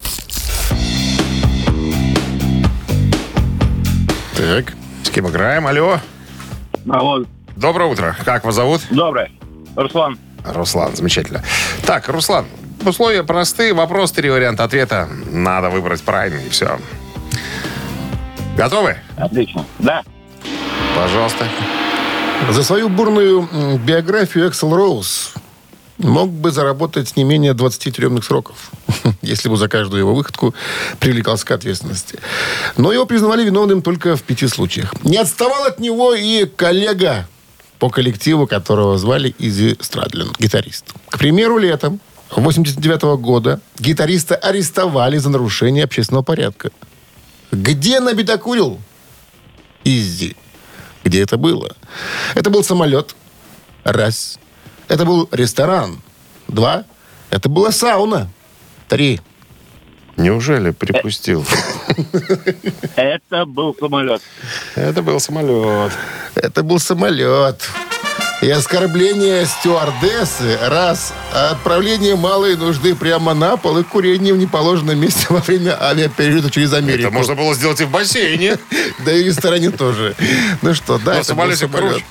Так. 4.37 4.73
С 5.03 5.09
кем 5.09 5.27
играем? 5.27 5.65
Алло. 5.65 5.99
Алло, 6.89 7.23
Доброе 7.55 7.89
утро. 7.89 8.15
Как 8.23 8.45
вас 8.45 8.53
зовут? 8.53 8.81
доброе. 8.91 9.31
Руслан. 9.75 10.19
Руслан, 10.45 10.95
замечательно. 10.95 11.43
Так, 11.85 12.07
Руслан, 12.07 12.45
условия 12.85 13.23
простые. 13.23 13.73
Вопрос, 13.73 14.11
три 14.11 14.29
варианта 14.29 14.63
ответа. 14.63 15.09
Надо 15.31 15.69
выбрать 15.69 16.03
правильный, 16.03 16.45
и 16.45 16.49
все. 16.49 16.79
Готовы? 18.55 18.97
Отлично. 19.17 19.65
Да. 19.79 20.03
Пожалуйста. 20.95 21.47
За 22.51 22.63
свою 22.63 22.89
бурную 22.89 23.47
биографию 23.83 24.49
Эксел 24.49 24.75
Роуз 24.75 25.33
мог 25.97 26.29
бы 26.29 26.51
заработать 26.51 27.15
не 27.17 27.23
менее 27.23 27.53
20 27.53 27.95
тюремных 27.95 28.23
сроков, 28.23 28.71
если 29.21 29.49
бы 29.49 29.57
за 29.57 29.67
каждую 29.67 30.01
его 30.01 30.13
выходку 30.13 30.53
привлекался 30.99 31.45
к 31.45 31.51
ответственности. 31.51 32.19
Но 32.77 32.91
его 32.91 33.05
признавали 33.05 33.43
виновным 33.43 33.81
только 33.81 34.15
в 34.15 34.23
пяти 34.23 34.47
случаях. 34.47 34.93
Не 35.03 35.17
отставал 35.17 35.65
от 35.65 35.79
него 35.79 36.13
и 36.13 36.45
коллега 36.45 37.27
по 37.79 37.89
коллективу, 37.89 38.47
которого 38.47 38.97
звали 38.97 39.35
Изи 39.39 39.77
Страдлин, 39.79 40.31
гитарист. 40.39 40.85
К 41.09 41.17
примеру, 41.19 41.57
летом 41.57 41.99
89 42.31 43.19
года 43.19 43.61
гитариста 43.79 44.35
арестовали 44.35 45.17
за 45.17 45.29
нарушение 45.29 45.83
общественного 45.83 46.23
порядка. 46.23 46.71
Где 47.51 47.99
набедокурил? 47.99 48.79
Изи. 49.83 50.35
Где 51.03 51.21
это 51.21 51.37
было? 51.37 51.75
Это 52.35 52.49
был 52.49 52.63
самолет. 52.63 53.15
Раз. 53.83 54.37
Это 54.87 55.05
был 55.05 55.27
ресторан. 55.31 55.99
Два. 56.47 56.85
Это 57.29 57.49
была 57.49 57.71
сауна. 57.71 58.29
Три. 58.87 59.19
Неужели 60.15 60.71
припустил? 60.71 61.45
Это 62.95 63.45
был 63.45 63.75
самолет. 63.79 64.21
Это 64.75 65.01
был 65.03 65.19
самолет. 65.19 65.91
Это 66.35 66.63
был 66.63 66.79
самолет. 66.79 67.69
И 68.41 68.49
оскорбление 68.51 69.45
стюардессы, 69.47 70.59
раз, 70.61 71.11
а 71.33 71.51
отправление 71.51 72.15
малой 72.15 72.55
нужды 72.55 72.93
прямо 72.93 73.33
на 73.33 73.57
пол 73.57 73.79
и 73.79 73.83
курение 73.83 74.31
в 74.33 74.37
неположенном 74.37 74.99
месте 74.99 75.25
во 75.29 75.39
время 75.39 75.75
авиаперелета 75.81 76.51
через 76.51 76.71
Америку. 76.73 77.07
Это 77.07 77.11
можно 77.11 77.33
было 77.33 77.55
сделать 77.55 77.81
и 77.81 77.85
в 77.85 77.89
бассейне. 77.89 78.57
Да 79.05 79.11
и 79.11 79.23
в 79.23 79.27
ресторане 79.27 79.71
тоже. 79.71 80.15
Ну 80.61 80.73
что, 80.73 80.99
да, 80.99 81.15
это 81.19 81.33
был 81.33 81.51
самолет. 81.55 82.03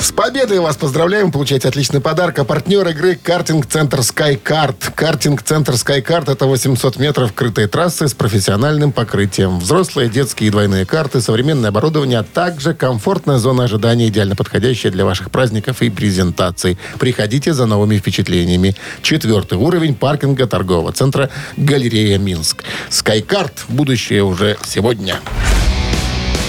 С 0.00 0.12
победой 0.12 0.60
вас 0.60 0.76
поздравляем. 0.76 1.30
Получаете 1.30 1.68
отличный 1.68 2.00
подарок. 2.00 2.38
А 2.38 2.44
партнер 2.44 2.88
игры 2.88 3.16
«Картинг-центр 3.16 4.02
SkyKart». 4.02 4.92
«Картинг-центр 4.94 5.76
SkyKart» — 5.76 6.30
это 6.30 6.46
800 6.46 6.96
метров 6.98 7.34
крытой 7.34 7.66
трассы 7.66 8.08
с 8.08 8.14
профессиональным 8.14 8.92
покрытием. 8.92 9.58
Взрослые, 9.58 10.08
детские 10.08 10.48
и 10.48 10.50
двойные 10.50 10.86
карты, 10.86 11.20
современное 11.20 11.68
оборудование, 11.68 12.20
а 12.20 12.22
также 12.22 12.72
комфортная 12.72 13.36
зона 13.36 13.64
ожидания, 13.64 14.08
идеально 14.08 14.36
подходящая 14.36 14.90
для 14.90 15.04
ваших 15.04 15.30
праздников 15.30 15.82
и 15.82 15.90
презентаций. 15.90 16.78
Приходите 16.98 17.52
за 17.52 17.66
новыми 17.66 17.98
впечатлениями. 17.98 18.74
Четвертый 19.02 19.58
уровень 19.58 19.94
паркинга 19.94 20.46
торгового 20.46 20.92
центра 20.92 21.28
«Галерея 21.58 22.16
Минск». 22.16 22.64
«SkyKart» — 22.88 23.68
будущее 23.68 24.24
уже 24.24 24.56
сегодня. 24.64 25.20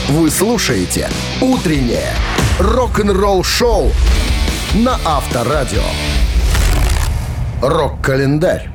Вы 0.08 0.32
слушаете 0.32 1.10
«Утреннее 1.42 2.16
рок-н-ролл-шоу» 2.62 3.92
на 4.76 5.00
Авторадио. 5.04 5.82
Рок-календарь. 7.62 8.70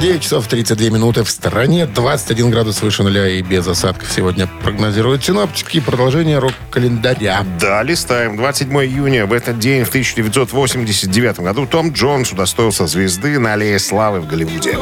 9 0.00 0.20
часов 0.20 0.46
32 0.46 0.90
минуты 0.90 1.24
в 1.24 1.30
стороне, 1.30 1.86
21 1.86 2.50
градус 2.50 2.82
выше 2.82 3.02
нуля 3.02 3.26
и 3.28 3.40
без 3.40 3.66
осадков 3.66 4.12
сегодня 4.14 4.46
прогнозируют 4.62 5.24
синоптики. 5.24 5.80
Продолжение 5.80 6.38
рок-календаря. 6.38 7.44
Да, 7.58 7.82
листаем. 7.82 8.36
27 8.36 8.70
июня. 8.84 9.24
В 9.24 9.32
этот 9.32 9.58
день, 9.58 9.84
в 9.84 9.88
1989 9.88 11.40
году, 11.40 11.66
Том 11.66 11.92
Джонс 11.92 12.32
удостоился 12.32 12.86
звезды 12.86 13.38
на 13.38 13.54
Аллее 13.54 13.78
Славы 13.78 14.20
в 14.20 14.26
Голливуде. 14.26 14.76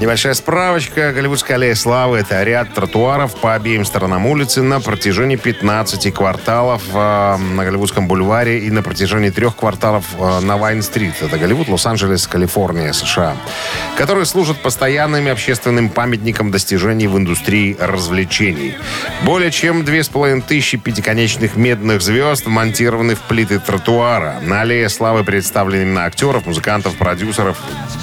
Небольшая 0.00 0.34
справочка. 0.34 1.12
Голливудская 1.12 1.56
аллея 1.56 1.74
славы– 1.74 2.18
это 2.20 2.40
ряд 2.44 2.72
тротуаров 2.72 3.34
по 3.34 3.56
обеим 3.56 3.84
сторонам 3.84 4.26
улицы 4.26 4.62
на 4.62 4.80
протяжении 4.80 5.34
15 5.34 6.14
кварталов 6.14 6.84
э, 6.94 7.36
на 7.36 7.64
Голливудском 7.64 8.06
бульваре 8.06 8.60
и 8.60 8.70
на 8.70 8.84
протяжении 8.84 9.30
трех 9.30 9.56
кварталов 9.56 10.04
э, 10.16 10.38
на 10.38 10.56
Вайн-стрит. 10.56 11.14
Это 11.20 11.36
Голливуд, 11.36 11.68
Лос-Анджелес, 11.68 12.28
Калифорния, 12.28 12.92
США. 12.92 13.36
Которые 13.96 14.24
служат 14.24 14.58
постоянным 14.58 15.26
общественным 15.26 15.88
памятником 15.88 16.52
достижений 16.52 17.08
в 17.08 17.18
индустрии 17.18 17.76
развлечений. 17.80 18.76
Более 19.24 19.50
чем 19.50 19.84
2500 19.84 20.80
пятиконечных 20.80 21.56
медных 21.56 22.02
звезд 22.02 22.46
монтированы 22.46 23.16
в 23.16 23.22
плиты 23.22 23.58
тротуара. 23.58 24.36
На 24.42 24.60
аллее 24.60 24.88
славы 24.90 25.24
представлены 25.24 25.82
имена 25.82 26.04
актеров, 26.04 26.46
музыкантов, 26.46 26.94
продюсеров, 26.94 27.58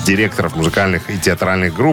директоров 0.06 0.58
музыкальных 0.58 1.10
и 1.10 1.18
театральных 1.18 1.74
групп, 1.74 1.85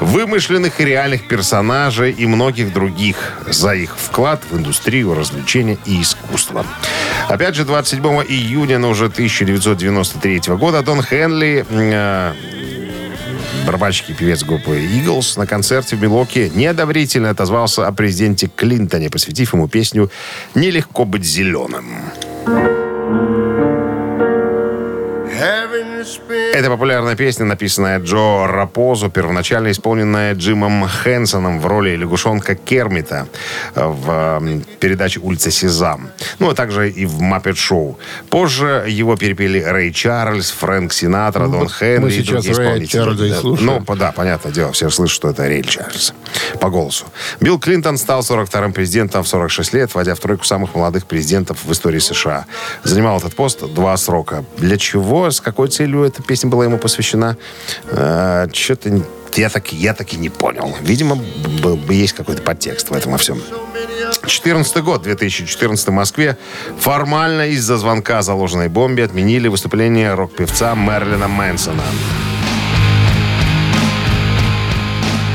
вымышленных 0.00 0.80
и 0.80 0.84
реальных 0.84 1.28
персонажей 1.28 2.12
и 2.12 2.26
многих 2.26 2.72
других 2.72 3.38
за 3.46 3.74
их 3.74 3.96
вклад 3.98 4.40
в 4.50 4.56
индустрию 4.56 5.14
развлечения 5.14 5.78
и 5.84 6.00
искусства. 6.00 6.64
Опять 7.28 7.54
же, 7.54 7.64
27 7.64 8.04
июня, 8.28 8.78
но 8.78 8.90
уже 8.90 9.06
1993 9.06 10.54
года 10.56 10.82
Дон 10.82 11.02
Хенли 11.02 11.66
э, 11.68 12.32
барабанщик 13.66 14.10
и 14.10 14.14
певец 14.14 14.44
группы 14.44 14.78
Eagles 14.78 15.38
на 15.38 15.46
концерте 15.46 15.96
в 15.96 16.02
Милоке 16.02 16.48
неодобрительно 16.48 17.30
отозвался 17.30 17.86
о 17.86 17.92
президенте 17.92 18.50
Клинтоне, 18.54 19.10
посвятив 19.10 19.52
ему 19.52 19.68
песню 19.68 20.10
«Нелегко 20.54 21.04
быть 21.04 21.24
зеленым». 21.24 21.84
Это 26.52 26.68
популярная 26.70 27.16
песня, 27.16 27.44
написанная 27.44 27.98
Джо 28.00 28.46
Рапозо, 28.46 29.08
первоначально 29.08 29.70
исполненная 29.70 30.34
Джимом 30.34 30.86
Хэнсоном 30.86 31.60
в 31.60 31.66
роли 31.66 31.96
лягушонка 31.96 32.54
Кермита 32.54 33.26
в 33.74 34.42
передаче 34.80 35.20
«Улица 35.20 35.50
Сезам». 35.50 36.10
Ну, 36.38 36.50
а 36.50 36.54
также 36.54 36.90
и 36.90 37.06
в 37.06 37.20
«Маппет 37.20 37.58
Шоу». 37.58 37.98
Позже 38.30 38.84
его 38.88 39.16
перепели 39.16 39.62
Рэй 39.62 39.92
Чарльз, 39.92 40.50
Фрэнк 40.50 40.92
Синатра, 40.92 41.44
Ну, 41.44 41.52
Дон 41.52 41.60
вот 41.60 41.72
Хенли 41.72 41.98
мы 41.98 42.08
и 42.08 42.12
сейчас 42.12 42.44
другие 42.44 42.52
исполнители. 42.52 42.86
Чарльза 42.86 43.24
и 43.26 43.32
слушаем. 43.32 43.84
Ну, 43.86 43.96
да, 43.96 44.12
понятное 44.12 44.52
дело, 44.52 44.72
все 44.72 44.90
слышат, 44.90 45.14
что 45.14 45.30
это 45.30 45.44
Рэй 45.44 45.62
Чарльз 45.62 46.14
по 46.60 46.70
голосу. 46.70 47.04
Билл 47.40 47.58
Клинтон 47.58 47.98
стал 47.98 48.20
42-м 48.20 48.72
президентом 48.72 49.22
в 49.22 49.28
46 49.28 49.72
лет, 49.74 49.94
войдя 49.94 50.14
в 50.14 50.20
тройку 50.20 50.44
самых 50.44 50.74
молодых 50.74 51.06
президентов 51.06 51.64
в 51.64 51.72
истории 51.72 51.98
США. 51.98 52.46
Занимал 52.84 53.18
этот 53.18 53.34
пост 53.34 53.60
два 53.74 53.96
срока. 53.96 54.44
Для 54.56 54.76
чего, 54.76 55.30
с 55.30 55.40
какой 55.40 55.68
целью 55.68 55.97
эта 56.04 56.22
песня 56.22 56.50
была 56.50 56.64
ему 56.64 56.78
посвящена, 56.78 57.36
что-то 57.90 59.02
я 59.34 59.50
так, 59.50 59.72
я 59.72 59.94
так 59.94 60.12
и 60.14 60.16
не 60.16 60.30
понял. 60.30 60.74
Видимо, 60.80 61.16
был 61.62 61.76
бы 61.76 61.94
есть 61.94 62.14
какой-то 62.14 62.42
подтекст 62.42 62.90
в 62.90 62.92
этом 62.92 63.12
во 63.12 63.18
всем. 63.18 63.40
14 64.26 64.82
год, 64.82 65.02
2014 65.02 65.88
в 65.88 65.92
Москве. 65.92 66.36
Формально 66.80 67.48
из-за 67.48 67.76
звонка 67.76 68.15
о 68.15 68.22
заложенной 68.22 68.68
бомбе 68.68 69.04
отменили 69.04 69.48
выступление 69.48 70.14
рок-певца 70.14 70.74
Мэрилина 70.74 71.28
Мэнсона. 71.28 71.84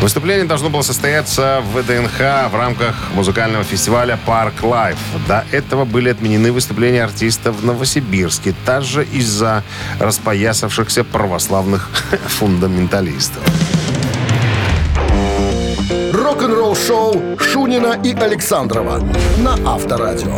Выступление 0.03 0.43
должно 0.43 0.69
было 0.69 0.81
состояться 0.81 1.61
в 1.61 1.79
ВДНХ 1.79 2.49
в 2.51 2.55
рамках 2.55 2.93
музыкального 3.15 3.63
фестиваля 3.63 4.19
«Park 4.25 4.61
Live». 4.61 4.97
До 5.29 5.45
этого 5.53 5.85
были 5.85 6.09
отменены 6.09 6.51
выступления 6.51 7.05
артиста 7.05 7.53
в 7.53 7.63
Новосибирске, 7.63 8.53
также 8.65 9.05
из-за 9.05 9.63
распоясавшихся 10.01 11.05
православных 11.05 11.89
фундаменталистов. 12.27 13.41
Рок-н-ролл-шоу 16.11 17.39
Шунина 17.39 17.97
и 18.03 18.13
Александрова 18.13 18.99
на 19.37 19.53
Авторадио. 19.65 20.37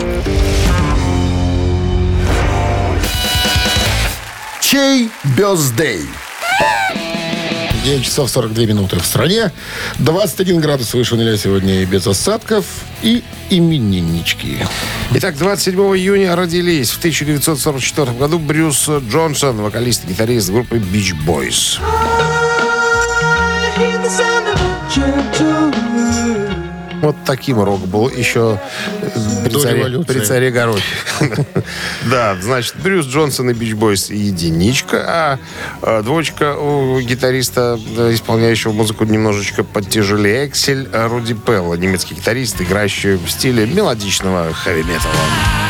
Чей 4.61 5.09
бездей? 5.35 6.07
9 7.85 8.03
часов 8.03 8.31
42 8.31 8.65
минуты 8.65 8.99
в 8.99 9.05
стране. 9.05 9.51
21 9.99 10.59
градус 10.59 10.91
выше 10.95 11.15
нуля 11.15 11.37
сегодня 11.37 11.83
и 11.83 11.85
без 11.85 12.07
осадков. 12.07 12.65
И 13.03 13.23
имениннички. 13.51 14.57
Итак, 15.13 15.37
27 15.37 15.79
июня 15.95 16.35
родились 16.35 16.89
в 16.89 16.97
1944 16.97 18.13
году 18.13 18.39
Брюс 18.39 18.89
Джонсон, 18.89 19.57
вокалист 19.57 20.05
и 20.05 20.07
гитарист 20.07 20.49
группы 20.49 20.77
Beach 20.77 21.13
Boys. 21.27 21.79
Вот 27.05 27.17
таким 27.23 27.61
рок 27.61 27.81
был 27.81 28.09
еще 28.09 28.59
при 29.43 29.51
До 29.51 29.59
царе, 29.59 29.77
революции. 29.77 30.11
при 30.11 30.19
царе 30.21 30.49
Горохе. 30.49 30.81
Да, 32.09 32.35
значит, 32.41 32.75
Брюс 32.81 33.05
Джонсон 33.05 33.51
и 33.51 33.53
Бич 33.53 33.75
Бойс 33.75 34.09
единичка, 34.09 35.03
а 35.07 35.39
э, 35.83 36.01
двоечка 36.01 36.55
у 36.55 36.99
гитариста, 36.99 37.79
исполняющего 38.11 38.71
музыку 38.71 39.05
немножечко 39.05 39.63
потяжелее. 39.63 40.47
Эксель 40.47 40.87
Руди 40.91 41.35
Пелла, 41.35 41.75
немецкий 41.75 42.15
гитарист, 42.15 42.59
играющий 42.59 43.17
в 43.17 43.29
стиле 43.29 43.67
мелодичного 43.67 44.51
хэви-металла. 44.51 45.64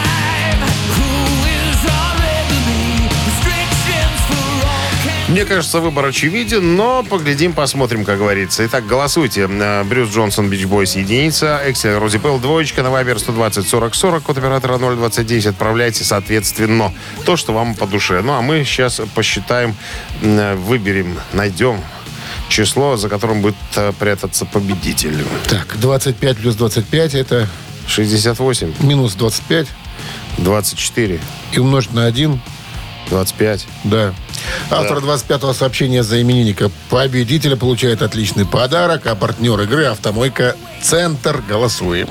Мне 5.35 5.43
кажется, 5.43 5.81
выбор 5.81 6.05
очевиден, 6.05 6.77
но 6.77 7.03
поглядим, 7.03 7.51
посмотрим, 7.51 8.05
как 8.05 8.19
говорится. 8.19 8.65
Итак, 8.67 8.87
голосуйте. 8.87 9.49
Э, 9.51 9.83
Брюс 9.83 10.09
Джонсон, 10.09 10.49
Бич 10.49 10.63
Бойс, 10.63 10.95
единица. 10.95 11.61
Эксель, 11.65 11.95
Рози 11.95 12.19
Пелл, 12.19 12.39
двоечка. 12.39 12.83
На 12.83 12.89
Вайбер 12.89 13.19
120 13.19 13.67
40 13.67 13.95
40. 13.95 14.23
Код 14.23 14.37
оператора 14.37 14.77
029. 14.77 15.47
Отправляйте, 15.47 16.05
соответственно, 16.05 16.93
то, 17.25 17.35
что 17.35 17.51
вам 17.51 17.75
по 17.75 17.85
душе. 17.85 18.21
Ну, 18.21 18.31
а 18.31 18.41
мы 18.41 18.63
сейчас 18.63 19.01
посчитаем, 19.13 19.75
выберем, 20.21 21.19
найдем 21.33 21.81
число, 22.47 22.95
за 22.95 23.09
которым 23.09 23.41
будет 23.41 23.57
э, 23.75 23.91
прятаться 23.99 24.45
победитель. 24.45 25.21
Так, 25.49 25.77
25 25.77 26.37
плюс 26.37 26.55
25 26.55 27.13
это 27.13 27.49
68, 27.87 28.75
минус 28.79 29.15
25 29.15 29.67
24, 30.37 31.19
и 31.51 31.59
умножить 31.59 31.93
на 31.93 32.05
1. 32.05 32.39
25. 33.09 33.67
Да. 33.83 34.13
Автор 34.69 34.97
25-го 34.97 35.53
сообщения 35.53 36.03
за 36.03 36.21
именинника 36.21 36.71
победителя 36.89 37.55
получает 37.55 38.01
отличный 38.01 38.45
подарок, 38.45 39.05
а 39.07 39.15
партнер 39.15 39.59
игры 39.61 39.85
«Автомойка 39.85 40.55
Центр». 40.81 41.43
Голосуем. 41.47 42.09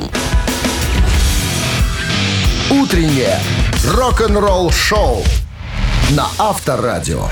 Утреннее 2.71 3.39
рок-н-ролл-шоу 3.87 5.25
на 6.11 6.29
Авторадио. 6.39 7.29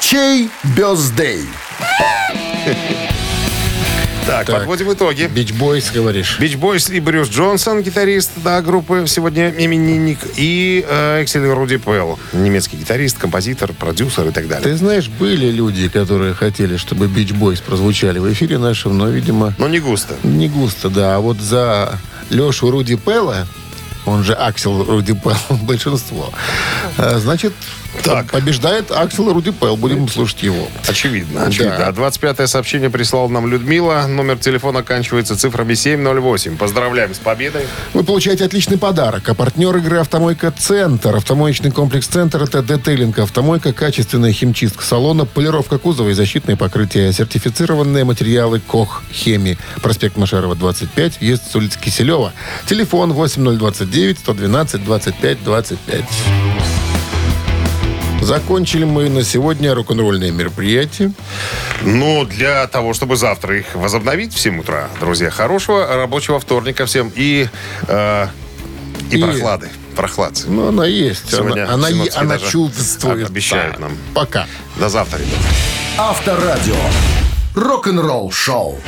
Чей 0.00 0.50
birthday? 0.64 1.46
Так, 4.28 4.44
Так. 4.46 4.58
подводим 4.58 4.92
итоги. 4.92 5.22
Beach 5.34 5.54
Boys, 5.54 5.90
говоришь. 5.90 6.38
Beach 6.38 6.56
Boys 6.56 6.90
и 6.90 7.00
Брюс 7.00 7.30
Джонсон, 7.30 7.82
гитарист 7.82 8.32
да, 8.44 8.60
группы 8.60 9.04
сегодня 9.06 9.48
именинник, 9.48 10.18
и 10.36 10.84
э, 10.86 11.22
Эксель 11.22 11.46
Руди 11.46 11.78
Пелл, 11.78 12.18
немецкий 12.34 12.76
гитарист, 12.76 13.16
композитор, 13.16 13.72
продюсер 13.72 14.28
и 14.28 14.30
так 14.30 14.46
далее. 14.46 14.64
Ты 14.64 14.76
знаешь, 14.76 15.08
были 15.08 15.50
люди, 15.50 15.88
которые 15.88 16.34
хотели, 16.34 16.76
чтобы 16.76 17.06
Beach 17.08 17.32
Boys 17.32 17.62
прозвучали 17.62 18.18
в 18.18 18.30
эфире 18.30 18.58
нашем, 18.58 18.98
но, 18.98 19.08
видимо, 19.08 19.54
Но 19.56 19.66
не 19.66 19.80
густо. 19.80 20.14
не 20.22 20.50
густо, 20.50 20.90
да. 20.90 21.16
А 21.16 21.20
вот 21.20 21.38
за 21.40 21.98
Лешу 22.28 22.70
Руди 22.70 22.96
Пелла, 22.96 23.46
он 24.04 24.24
же 24.24 24.34
Аксел 24.34 24.84
Руди 24.84 25.14
Пелл, 25.14 25.38
большинство, 25.62 26.30
э, 26.98 27.18
значит, 27.18 27.54
Так. 28.04 28.30
побеждает 28.30 28.90
Аксел 28.90 29.32
Руди 29.32 29.50
Пелл. 29.50 29.76
Будем 29.76 30.08
слушать 30.08 30.42
его. 30.42 30.68
Очевидно, 30.86 31.46
очевидно. 31.46 31.78
Да. 31.78 31.86
А 31.88 31.92
25-е 31.92 32.46
сообщение 32.46 32.90
прислал 32.90 33.28
нам 33.28 33.46
Людмила. 33.46 34.06
Номер 34.06 34.38
телефона 34.38 34.80
оканчивается 34.80 35.36
цифрами 35.36 35.74
708. 35.74 36.56
Поздравляем 36.56 37.14
с 37.14 37.18
победой. 37.18 37.62
Вы 37.94 38.04
получаете 38.04 38.44
отличный 38.44 38.78
подарок. 38.78 39.28
А 39.28 39.34
партнер 39.34 39.76
игры 39.76 39.98
«Автомойка 39.98 40.52
Центр». 40.52 41.16
Автомоечный 41.16 41.70
комплекс 41.70 42.06
«Центр»— 42.06 42.42
это 42.44 42.62
детейлинг 42.62 43.18
«Автомойка», 43.18 43.72
качественная 43.72 44.32
химчистка 44.32 44.84
салона, 44.84 45.24
полировка 45.24 45.78
кузова 45.78 46.10
и 46.10 46.14
защитное 46.14 46.56
покрытие. 46.56 47.12
Сертифицированные 47.12 48.04
материалы 48.04 48.60
«Кох 48.60 49.02
Хеми». 49.12 49.58
Проспект 49.82 50.16
Машарова, 50.16 50.54
25, 50.54 51.20
въезд 51.20 51.50
с 51.50 51.56
улицы 51.56 51.78
Киселева. 51.78 52.32
Телефон 52.66 53.12
8029 53.12 54.18
112 54.18 54.84
25 54.84 55.44
25. 55.44 56.04
Закончили 58.28 58.84
мы 58.84 59.08
на 59.08 59.24
сегодня 59.24 59.74
рок-н-ролльное 59.74 60.30
мероприятие. 60.30 61.12
Ну, 61.80 62.26
для 62.26 62.66
того, 62.66 62.92
чтобы 62.92 63.16
завтра 63.16 63.56
их 63.56 63.74
возобновить 63.74 64.34
в 64.34 64.38
7 64.38 64.60
утра, 64.60 64.90
друзья, 65.00 65.30
хорошего 65.30 65.86
рабочего 65.96 66.38
вторника 66.38 66.84
всем 66.84 67.10
и, 67.16 67.48
э, 67.86 68.26
и, 69.10 69.16
И- 69.16 69.22
прохлады. 69.22 69.70
Прохладцы. 69.96 70.44
Ну, 70.50 70.68
она 70.68 70.84
есть. 70.84 71.30
Сегодня 71.30 71.72
она 71.72 71.88
она, 71.88 72.04
она 72.16 72.38
чувствует. 72.38 73.30
обещают 73.30 73.76
Да. 73.76 73.80
нам. 73.80 73.96
Пока. 74.12 74.46
До 74.76 74.90
завтра, 74.90 75.20
ребята. 75.20 75.42
Авторадио. 75.96 76.76
Рок-н-ролл 77.54 78.30
шоу. 78.30 78.78